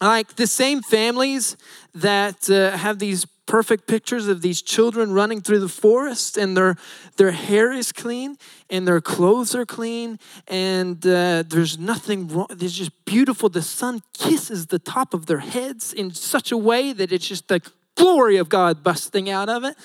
like 0.00 0.36
the 0.36 0.46
same 0.46 0.82
families 0.82 1.56
that 1.94 2.48
uh, 2.50 2.76
have 2.76 2.98
these 2.98 3.26
perfect 3.46 3.86
pictures 3.86 4.28
of 4.28 4.42
these 4.42 4.62
children 4.62 5.12
running 5.12 5.40
through 5.40 5.58
the 5.58 5.68
forest 5.68 6.36
and 6.36 6.56
their 6.56 6.76
their 7.16 7.32
hair 7.32 7.72
is 7.72 7.92
clean 7.92 8.36
and 8.68 8.86
their 8.86 9.00
clothes 9.00 9.54
are 9.54 9.66
clean 9.66 10.18
and 10.46 11.04
uh, 11.06 11.42
there's 11.46 11.78
nothing 11.78 12.28
wrong 12.28 12.46
there's 12.50 12.78
just 12.78 13.04
beautiful. 13.04 13.48
The 13.48 13.62
sun 13.62 14.02
kisses 14.12 14.66
the 14.66 14.78
top 14.78 15.14
of 15.14 15.26
their 15.26 15.40
heads 15.40 15.92
in 15.92 16.12
such 16.12 16.52
a 16.52 16.56
way 16.56 16.92
that 16.92 17.12
it's 17.12 17.26
just 17.26 17.48
the 17.48 17.60
glory 17.96 18.36
of 18.36 18.48
god 18.48 18.82
busting 18.82 19.28
out 19.28 19.48
of 19.48 19.64
it 19.64 19.76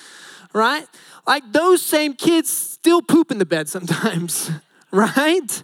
right? 0.56 0.86
Like 1.26 1.52
those 1.52 1.82
same 1.82 2.14
kids 2.14 2.50
still 2.50 3.02
poop 3.02 3.30
in 3.30 3.38
the 3.38 3.44
bed 3.44 3.68
sometimes 3.68 4.50
right? 4.90 5.62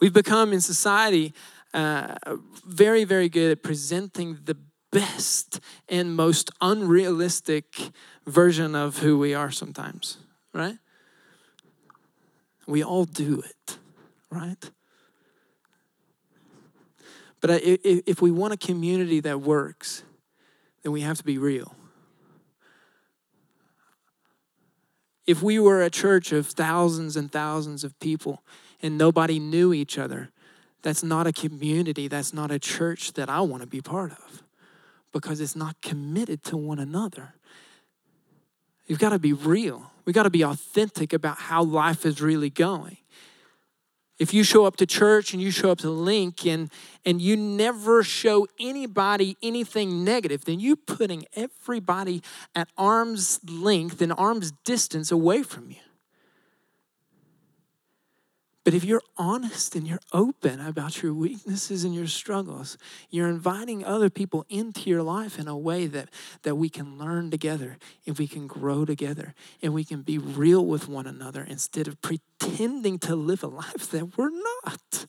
We've 0.00 0.12
become 0.12 0.52
in 0.52 0.60
society 0.60 1.34
uh, 1.74 2.14
very, 2.64 3.04
very 3.04 3.28
good 3.28 3.50
at 3.50 3.62
presenting 3.62 4.38
the 4.44 4.56
best 4.92 5.58
and 5.88 6.14
most 6.14 6.50
unrealistic 6.60 7.90
version 8.26 8.76
of 8.76 8.98
who 8.98 9.18
we 9.18 9.34
are 9.34 9.50
sometimes, 9.50 10.18
right? 10.52 10.78
We 12.66 12.84
all 12.84 13.04
do 13.04 13.40
it, 13.40 13.78
right? 14.30 14.70
But 17.40 17.60
if 17.62 18.22
we 18.22 18.30
want 18.30 18.54
a 18.54 18.56
community 18.56 19.20
that 19.20 19.40
works, 19.40 20.04
then 20.82 20.92
we 20.92 21.00
have 21.00 21.18
to 21.18 21.24
be 21.24 21.36
real. 21.36 21.74
If 25.26 25.42
we 25.42 25.58
were 25.58 25.82
a 25.82 25.90
church 25.90 26.32
of 26.32 26.46
thousands 26.46 27.16
and 27.16 27.32
thousands 27.32 27.82
of 27.82 27.98
people 27.98 28.44
and 28.80 28.96
nobody 28.96 29.38
knew 29.38 29.72
each 29.72 29.98
other, 29.98 30.30
that's 30.84 31.02
not 31.02 31.26
a 31.26 31.32
community, 31.32 32.08
that's 32.08 32.34
not 32.34 32.50
a 32.50 32.58
church 32.58 33.14
that 33.14 33.30
I 33.30 33.40
want 33.40 33.62
to 33.62 33.66
be 33.66 33.80
part 33.80 34.12
of 34.12 34.42
because 35.12 35.40
it's 35.40 35.56
not 35.56 35.80
committed 35.80 36.44
to 36.44 36.58
one 36.58 36.78
another. 36.78 37.34
You've 38.86 38.98
got 38.98 39.08
to 39.10 39.18
be 39.18 39.32
real. 39.32 39.90
We 40.04 40.12
got 40.12 40.24
to 40.24 40.30
be 40.30 40.42
authentic 40.42 41.14
about 41.14 41.38
how 41.38 41.62
life 41.62 42.04
is 42.04 42.20
really 42.20 42.50
going. 42.50 42.98
If 44.18 44.34
you 44.34 44.44
show 44.44 44.66
up 44.66 44.76
to 44.76 44.86
church 44.86 45.32
and 45.32 45.40
you 45.42 45.50
show 45.50 45.70
up 45.70 45.78
to 45.78 45.90
Link 45.90 46.46
and, 46.46 46.70
and 47.06 47.20
you 47.20 47.34
never 47.34 48.02
show 48.02 48.46
anybody 48.60 49.38
anything 49.42 50.04
negative, 50.04 50.44
then 50.44 50.60
you're 50.60 50.76
putting 50.76 51.24
everybody 51.34 52.22
at 52.54 52.68
arm's 52.76 53.40
length 53.48 54.02
and 54.02 54.12
arm's 54.12 54.52
distance 54.64 55.10
away 55.10 55.42
from 55.42 55.70
you. 55.70 55.83
But 58.64 58.72
if 58.72 58.82
you're 58.82 59.02
honest 59.18 59.76
and 59.76 59.86
you're 59.86 60.00
open 60.12 60.58
about 60.58 61.02
your 61.02 61.12
weaknesses 61.12 61.84
and 61.84 61.94
your 61.94 62.06
struggles, 62.06 62.78
you're 63.10 63.28
inviting 63.28 63.84
other 63.84 64.08
people 64.08 64.46
into 64.48 64.88
your 64.88 65.02
life 65.02 65.38
in 65.38 65.46
a 65.46 65.56
way 65.56 65.86
that, 65.86 66.08
that 66.42 66.54
we 66.54 66.70
can 66.70 66.98
learn 66.98 67.30
together, 67.30 67.76
and 68.06 68.16
we 68.16 68.26
can 68.26 68.46
grow 68.46 68.86
together, 68.86 69.34
and 69.62 69.74
we 69.74 69.84
can 69.84 70.00
be 70.00 70.16
real 70.16 70.64
with 70.64 70.88
one 70.88 71.06
another 71.06 71.44
instead 71.44 71.86
of 71.86 72.00
pretending 72.00 72.98
to 73.00 73.14
live 73.14 73.42
a 73.44 73.48
life 73.48 73.90
that 73.90 74.16
we're 74.16 74.30
not. 74.30 75.06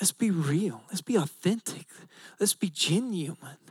Let's 0.00 0.12
be 0.12 0.30
real. 0.30 0.82
Let's 0.88 1.00
be 1.00 1.16
authentic. 1.16 1.86
Let's 2.38 2.54
be 2.54 2.68
genuine. 2.68 3.63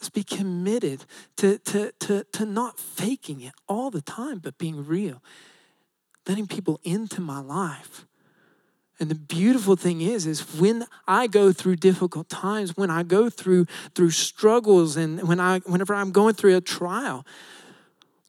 Let's 0.00 0.08
be 0.08 0.22
committed 0.22 1.04
to, 1.36 1.58
to, 1.58 1.92
to, 2.00 2.24
to 2.24 2.46
not 2.46 2.78
faking 2.78 3.42
it 3.42 3.52
all 3.68 3.90
the 3.90 4.00
time, 4.00 4.38
but 4.38 4.56
being 4.56 4.86
real, 4.86 5.22
letting 6.26 6.46
people 6.46 6.80
into 6.84 7.20
my 7.20 7.38
life. 7.38 8.06
And 8.98 9.10
the 9.10 9.14
beautiful 9.14 9.76
thing 9.76 10.00
is, 10.00 10.26
is 10.26 10.40
when 10.58 10.86
I 11.06 11.26
go 11.26 11.52
through 11.52 11.76
difficult 11.76 12.30
times, 12.30 12.76
when 12.76 12.90
I 12.90 13.02
go 13.02 13.28
through 13.28 13.66
through 13.94 14.10
struggles, 14.10 14.96
and 14.96 15.26
when 15.26 15.40
I 15.40 15.60
whenever 15.60 15.94
I'm 15.94 16.12
going 16.12 16.34
through 16.34 16.56
a 16.56 16.60
trial, 16.60 17.26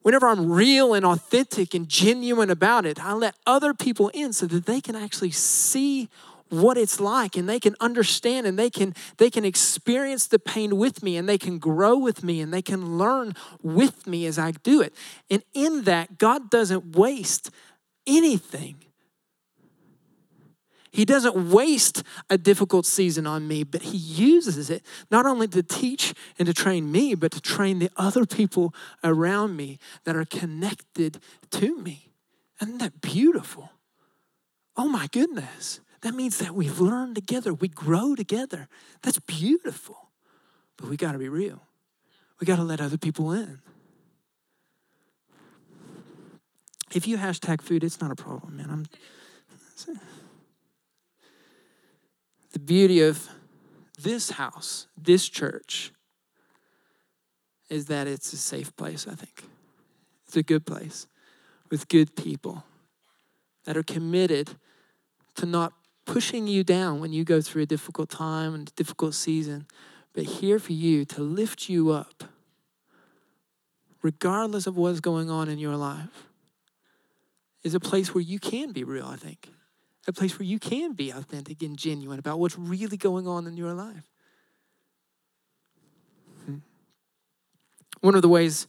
whenever 0.01 0.27
I'm 0.27 0.51
real 0.51 0.93
and 0.93 1.05
authentic 1.05 1.73
and 1.73 1.87
genuine 1.87 2.49
about 2.49 2.85
it, 2.85 3.03
I 3.03 3.13
let 3.13 3.35
other 3.45 3.73
people 3.73 4.09
in 4.09 4.33
so 4.33 4.45
that 4.47 4.65
they 4.65 4.79
can 4.79 4.95
actually 4.95 5.31
see 5.31 6.09
what 6.51 6.77
it's 6.77 6.99
like 6.99 7.37
and 7.37 7.47
they 7.47 7.59
can 7.59 7.75
understand 7.79 8.45
and 8.45 8.59
they 8.59 8.69
can 8.69 8.93
they 9.17 9.29
can 9.29 9.45
experience 9.45 10.27
the 10.27 10.37
pain 10.37 10.77
with 10.77 11.01
me 11.01 11.15
and 11.15 11.27
they 11.27 11.37
can 11.37 11.57
grow 11.57 11.97
with 11.97 12.23
me 12.23 12.41
and 12.41 12.53
they 12.53 12.61
can 12.61 12.97
learn 12.97 13.33
with 13.63 14.05
me 14.05 14.25
as 14.25 14.37
I 14.37 14.51
do 14.51 14.81
it. 14.81 14.93
And 15.29 15.43
in 15.53 15.83
that 15.83 16.17
God 16.17 16.49
doesn't 16.49 16.95
waste 16.95 17.49
anything. 18.05 18.75
He 20.91 21.05
doesn't 21.05 21.51
waste 21.51 22.03
a 22.29 22.37
difficult 22.37 22.85
season 22.85 23.25
on 23.25 23.47
me, 23.47 23.63
but 23.63 23.81
he 23.81 23.97
uses 23.97 24.69
it 24.69 24.85
not 25.09 25.25
only 25.25 25.47
to 25.47 25.63
teach 25.63 26.13
and 26.37 26.45
to 26.47 26.53
train 26.53 26.91
me, 26.91 27.15
but 27.15 27.31
to 27.31 27.39
train 27.39 27.79
the 27.79 27.89
other 27.95 28.25
people 28.25 28.73
around 29.01 29.55
me 29.55 29.79
that 30.03 30.17
are 30.17 30.25
connected 30.25 31.21
to 31.51 31.77
me. 31.77 32.09
Isn't 32.61 32.79
that 32.79 32.99
beautiful? 32.99 33.71
Oh 34.75 34.89
my 34.89 35.07
goodness. 35.07 35.79
That 36.01 36.15
means 36.15 36.39
that 36.39 36.55
we 36.55 36.69
learn 36.69 37.13
together, 37.13 37.53
we 37.53 37.67
grow 37.67 38.15
together. 38.15 38.67
That's 39.03 39.19
beautiful. 39.19 40.09
But 40.77 40.89
we 40.89 40.97
got 40.97 41.11
to 41.11 41.19
be 41.19 41.29
real. 41.29 41.61
We 42.39 42.45
got 42.45 42.55
to 42.55 42.63
let 42.63 42.81
other 42.81 42.97
people 42.97 43.31
in. 43.31 43.59
If 46.93 47.07
you 47.07 47.17
hashtag 47.17 47.61
food, 47.61 47.83
it's 47.83 48.01
not 48.01 48.11
a 48.11 48.15
problem, 48.15 48.57
man. 48.57 48.69
I'm, 48.69 48.85
the 52.51 52.59
beauty 52.59 53.01
of 53.01 53.29
this 54.01 54.31
house, 54.31 54.87
this 54.97 55.29
church, 55.29 55.91
is 57.69 57.85
that 57.85 58.07
it's 58.07 58.33
a 58.33 58.37
safe 58.37 58.75
place, 58.75 59.07
I 59.07 59.15
think. 59.15 59.43
It's 60.27 60.35
a 60.35 60.43
good 60.43 60.65
place 60.65 61.07
with 61.69 61.87
good 61.87 62.15
people 62.15 62.65
that 63.65 63.77
are 63.77 63.83
committed 63.83 64.55
to 65.35 65.45
not 65.45 65.73
pushing 66.11 66.45
you 66.45 66.61
down 66.61 66.99
when 66.99 67.13
you 67.13 67.23
go 67.23 67.39
through 67.39 67.61
a 67.61 67.65
difficult 67.65 68.09
time 68.09 68.53
and 68.53 68.75
difficult 68.75 69.13
season, 69.13 69.65
but 70.11 70.25
here 70.25 70.59
for 70.59 70.73
you 70.73 71.05
to 71.05 71.21
lift 71.21 71.69
you 71.69 71.89
up, 71.89 72.25
regardless 74.01 74.67
of 74.67 74.75
what's 74.75 74.99
going 74.99 75.29
on 75.29 75.47
in 75.47 75.57
your 75.57 75.77
life, 75.77 76.25
is 77.63 77.73
a 77.73 77.79
place 77.79 78.13
where 78.13 78.21
you 78.21 78.39
can 78.39 78.73
be 78.73 78.83
real, 78.83 79.05
I 79.05 79.15
think. 79.15 79.47
A 80.05 80.11
place 80.11 80.37
where 80.37 80.45
you 80.45 80.59
can 80.59 80.95
be 80.95 81.11
authentic 81.11 81.61
and 81.61 81.77
genuine 81.77 82.19
about 82.19 82.39
what's 82.39 82.57
really 82.57 82.97
going 82.97 83.25
on 83.25 83.47
in 83.47 83.55
your 83.55 83.73
life. 83.73 84.09
Hmm. 86.45 86.57
One 88.01 88.15
of 88.15 88.21
the 88.21 88.27
ways 88.27 88.67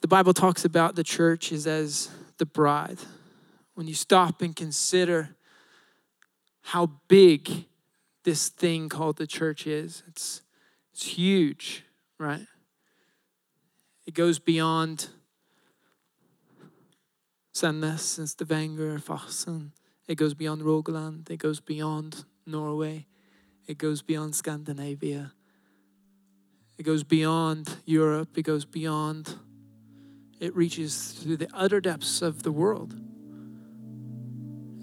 the 0.00 0.08
Bible 0.08 0.34
talks 0.34 0.64
about 0.64 0.96
the 0.96 1.04
church 1.04 1.52
is 1.52 1.68
as 1.68 2.10
the 2.38 2.46
bride. 2.46 2.98
When 3.74 3.86
you 3.86 3.94
stop 3.94 4.42
and 4.42 4.56
consider 4.56 5.35
how 6.66 6.90
big 7.06 7.66
this 8.24 8.48
thing 8.48 8.88
called 8.88 9.18
the 9.18 9.26
church 9.26 9.68
is. 9.68 10.02
It's, 10.08 10.42
it's 10.92 11.06
huge, 11.06 11.84
right? 12.18 12.44
It 14.04 14.14
goes 14.14 14.40
beyond 14.40 15.10
Sandnes 17.54 18.18
and 18.18 18.28
Stavanger, 18.28 18.98
Farsund. 18.98 19.70
It 20.08 20.16
goes 20.16 20.34
beyond 20.34 20.62
Rogaland. 20.62 21.30
It 21.30 21.36
goes 21.36 21.60
beyond 21.60 22.24
Norway. 22.46 23.06
It 23.68 23.78
goes 23.78 24.02
beyond 24.02 24.34
Scandinavia. 24.34 25.34
It 26.78 26.82
goes 26.82 27.04
beyond 27.04 27.76
Europe. 27.84 28.36
It 28.36 28.42
goes 28.42 28.64
beyond, 28.64 29.36
it 30.40 30.54
reaches 30.56 31.12
through 31.12 31.36
the 31.36 31.48
utter 31.54 31.80
depths 31.80 32.22
of 32.22 32.42
the 32.42 32.50
world. 32.50 32.92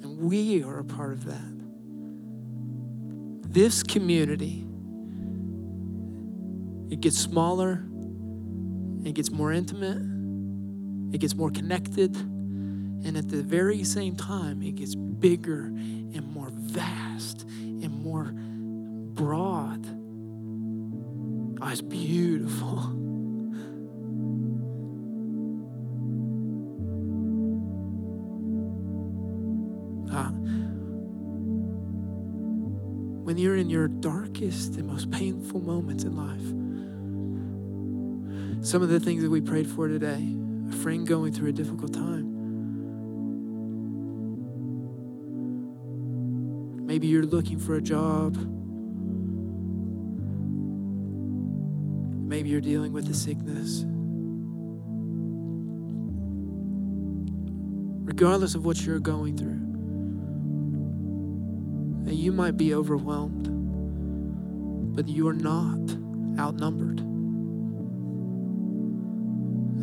And 0.01 0.21
we 0.21 0.63
are 0.63 0.79
a 0.79 0.85
part 0.85 1.11
of 1.11 1.25
that 1.25 1.52
this 3.53 3.83
community, 3.83 4.65
it 6.91 7.01
gets 7.01 7.17
smaller, 7.17 7.83
it 9.05 9.13
gets 9.13 9.29
more 9.31 9.51
intimate, 9.51 10.01
it 11.13 11.19
gets 11.19 11.35
more 11.35 11.51
connected, 11.51 12.15
and 12.15 13.15
at 13.15 13.29
the 13.29 13.43
very 13.43 13.83
same 13.83 14.15
time, 14.15 14.63
it 14.63 14.75
gets 14.75 14.95
bigger 14.95 15.65
and 15.65 16.23
more 16.33 16.49
vast 16.51 17.43
and 17.43 17.91
more 18.03 18.33
broad. 19.13 19.85
Oh, 21.61 21.69
it's 21.69 21.81
beautiful. 21.81 23.02
In 33.63 33.69
your 33.69 33.87
darkest 33.87 34.75
and 34.75 34.85
most 34.85 35.09
painful 35.09 35.61
moments 35.61 36.03
in 36.03 36.17
life. 36.17 36.41
Some 38.61 38.81
of 38.81 38.89
the 38.89 38.99
things 38.99 39.23
that 39.23 39.29
we 39.29 39.39
prayed 39.39 39.67
for 39.67 39.87
today, 39.87 40.35
a 40.69 40.73
friend 40.73 41.07
going 41.07 41.31
through 41.31 41.47
a 41.47 41.53
difficult 41.53 41.93
time. 41.93 42.25
Maybe 46.85 47.07
you're 47.07 47.23
looking 47.23 47.57
for 47.57 47.75
a 47.75 47.81
job. 47.81 48.35
Maybe 52.27 52.49
you're 52.49 52.59
dealing 52.59 52.91
with 52.91 53.09
a 53.09 53.13
sickness. 53.13 53.85
Regardless 58.03 58.55
of 58.55 58.65
what 58.65 58.85
you're 58.85 58.99
going 58.99 59.37
through, 59.37 59.61
you 62.13 62.33
might 62.33 62.57
be 62.57 62.73
overwhelmed, 62.73 63.52
but 64.93 65.07
you 65.07 65.27
are 65.27 65.33
not 65.33 65.79
outnumbered. 66.39 66.99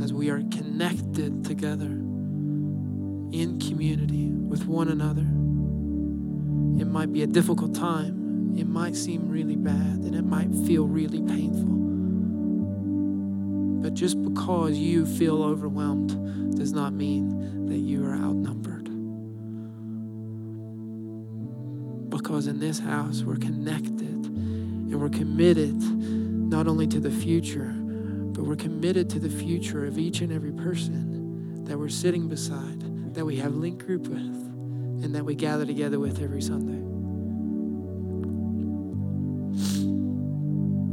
As 0.03 0.12
we 0.12 0.31
are 0.31 0.40
connected 0.51 1.44
together 1.44 1.87
in 1.87 3.59
community 3.61 4.31
with 4.31 4.66
one 4.66 4.88
another, 4.88 5.27
it 6.81 6.87
might 6.87 7.12
be 7.12 7.23
a 7.23 7.27
difficult 7.27 7.75
time. 7.75 8.57
It 8.57 8.66
might 8.66 8.96
seem 8.96 9.29
really 9.29 9.57
bad 9.57 9.99
and 10.05 10.14
it 10.14 10.25
might 10.25 10.51
feel 10.66 10.87
really 10.87 11.23
painful. 11.23 11.79
But 13.83 13.94
just 13.94 14.23
because 14.23 14.77
you 14.77 15.07
feel 15.07 15.42
overwhelmed 15.42 16.57
does 16.57 16.73
not 16.73 16.92
mean 16.92 17.66
that 17.66 17.79
you 17.79 18.07
are 18.07 18.14
outnumbered. 18.14 18.81
because 22.11 22.46
in 22.46 22.61
this 22.61 22.79
house 22.79 23.23
we're 23.23 23.37
connected 23.37 24.19
and 24.90 25.00
we're 25.00 25.09
committed 25.09 25.76
not 25.76 26.66
only 26.66 26.88
to 26.88 26.98
the 26.98 27.11
future, 27.11 27.72
but 28.35 28.44
we're 28.44 28.57
committed 28.57 29.09
to 29.11 29.20
the 29.20 29.31
future 29.31 29.87
of 29.87 29.98
each 29.98 30.20
and 30.20 30.33
every 30.33 30.53
person 30.53 31.64
that 31.64 31.79
we're 31.79 31.88
sitting 31.88 32.29
beside, 32.29 33.14
that 33.14 33.24
we 33.24 33.37
have 33.37 33.55
link 33.55 33.87
group 33.87 34.09
with, 34.09 34.18
and 34.18 35.14
that 35.14 35.24
we 35.24 35.37
gather 35.37 35.64
together 35.64 36.00
with 36.00 36.20
every 36.20 36.42
Sunday. 36.42 36.90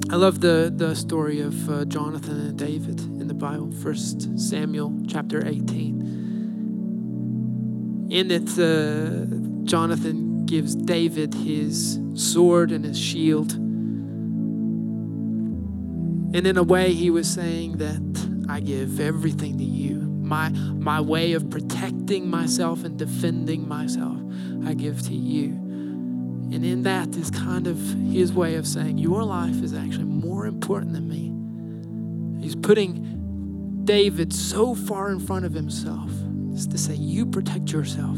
I 0.09 0.15
love 0.15 0.39
the, 0.39 0.71
the 0.73 0.95
story 0.95 1.41
of 1.41 1.69
uh, 1.69 1.83
Jonathan 1.85 2.39
and 2.39 2.57
David 2.57 3.01
in 3.01 3.27
the 3.27 3.33
Bible, 3.33 3.69
First 3.71 4.39
Samuel 4.39 4.97
chapter 5.07 5.45
18. 5.45 8.07
In 8.09 8.31
it, 8.31 8.57
uh, 8.57 9.25
Jonathan 9.65 10.45
gives 10.45 10.75
David 10.75 11.33
his 11.33 11.99
sword 12.13 12.71
and 12.71 12.85
his 12.85 12.97
shield. 12.97 13.66
And 16.33 16.45
in 16.45 16.57
a 16.57 16.63
way, 16.63 16.93
he 16.93 17.09
was 17.09 17.29
saying 17.29 17.77
that 17.77 18.45
I 18.49 18.59
give 18.59 18.99
everything 18.99 19.57
to 19.57 19.63
you. 19.63 19.95
My, 19.95 20.49
my 20.49 20.99
way 20.99 21.33
of 21.33 21.49
protecting 21.49 22.29
myself 22.29 22.83
and 22.83 22.97
defending 22.97 23.67
myself, 23.67 24.19
I 24.65 24.73
give 24.73 25.01
to 25.03 25.13
you. 25.13 25.51
And 26.49 26.65
in 26.65 26.83
that 26.83 27.15
is 27.15 27.31
kind 27.31 27.67
of 27.67 27.77
his 28.11 28.33
way 28.33 28.55
of 28.55 28.67
saying, 28.67 28.97
Your 28.97 29.23
life 29.23 29.61
is 29.61 29.73
actually 29.73 30.05
more 30.05 30.45
important 30.45 30.93
than 30.93 31.07
me. 31.07 32.43
He's 32.43 32.55
putting 32.55 33.83
David 33.83 34.33
so 34.33 34.75
far 34.75 35.09
in 35.09 35.19
front 35.19 35.45
of 35.45 35.53
himself 35.53 36.11
is 36.53 36.67
to 36.67 36.77
say, 36.77 36.95
You 36.95 37.25
protect 37.25 37.71
yourself. 37.71 38.17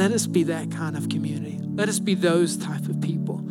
Let 0.00 0.12
us 0.12 0.26
be 0.26 0.44
that 0.44 0.70
kind 0.70 0.96
of 0.96 1.10
community. 1.10 1.60
Let 1.62 1.90
us 1.90 1.98
be 1.98 2.14
those 2.14 2.56
type 2.56 2.88
of 2.88 3.02
people 3.02 3.42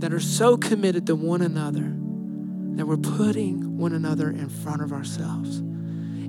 that 0.00 0.12
are 0.12 0.20
so 0.20 0.58
committed 0.58 1.06
to 1.06 1.14
one 1.16 1.40
another 1.40 1.94
that 2.76 2.84
we're 2.86 2.98
putting 2.98 3.78
one 3.78 3.94
another 3.94 4.28
in 4.28 4.50
front 4.50 4.82
of 4.82 4.92
ourselves. 4.92 5.62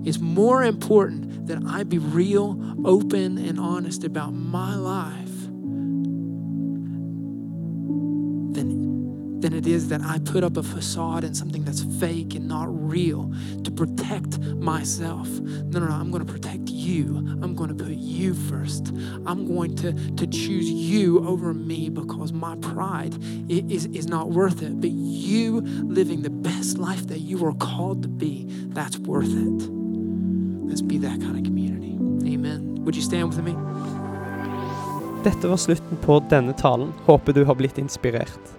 It's 0.08 0.19
more 0.19 0.63
important 0.63 1.48
that 1.48 1.62
I 1.67 1.84
be 1.84 1.98
real, 1.98 2.58
open, 2.86 3.38
and 3.38 3.60
honest 3.60 4.06
about 4.06 4.32
my 4.32 4.78
life 4.78 5.28
than, 9.49 9.57
it 9.57 9.67
is 9.67 9.88
that 9.89 10.01
I 10.01 10.19
put 10.19 10.43
up 10.43 10.57
a 10.57 10.63
facade 10.63 11.23
and 11.23 11.35
something 11.35 11.63
that's 11.63 11.83
fake 11.99 12.35
and 12.35 12.47
not 12.47 12.67
real 12.69 13.31
to 13.63 13.71
protect 13.71 14.39
myself. 14.39 15.27
No, 15.27 15.79
no, 15.79 15.88
no, 15.88 15.93
I'm 15.93 16.12
going 16.12 16.25
to 16.25 16.31
protect 16.31 16.69
you. 16.69 17.17
I'm 17.41 17.55
going 17.55 17.69
to 17.69 17.83
put 17.83 17.93
you 17.93 18.33
first. 18.33 18.89
I'm 19.25 19.45
going 19.45 19.75
to, 19.77 19.93
to 19.93 20.27
choose 20.27 20.69
you 20.69 21.27
over 21.27 21.53
me 21.53 21.89
because 21.89 22.31
my 22.31 22.55
pride 22.57 23.15
is, 23.49 23.85
is 23.88 24.07
not 24.07 24.29
worth 24.29 24.62
it. 24.62 24.79
But 24.79 24.91
you 24.91 25.62
living 25.62 26.21
the 26.21 26.29
best 26.29 26.77
life 26.77 27.07
that 27.07 27.19
you 27.19 27.43
are 27.45 27.53
called 27.53 28.03
to 28.03 28.09
be, 28.09 28.45
that's 28.69 28.97
worth 28.97 29.31
it. 29.31 29.69
Let's 30.67 30.81
be 30.81 30.97
that 30.99 31.19
kind 31.21 31.38
of 31.38 31.43
community. 31.43 31.97
Amen. 32.33 32.83
Would 32.85 32.95
you 32.95 33.01
stand 33.01 33.29
with 33.29 33.43
me? 33.43 33.55
Dette 35.23 35.47
var 35.47 35.57
slutten 35.57 35.97
på 35.97 36.23
denne 36.29 36.53
talen. 36.53 36.93
Håper 37.05 37.33
du 37.33 37.43
har 37.45 37.55
blitt 37.55 37.77
inspirert. 37.77 38.59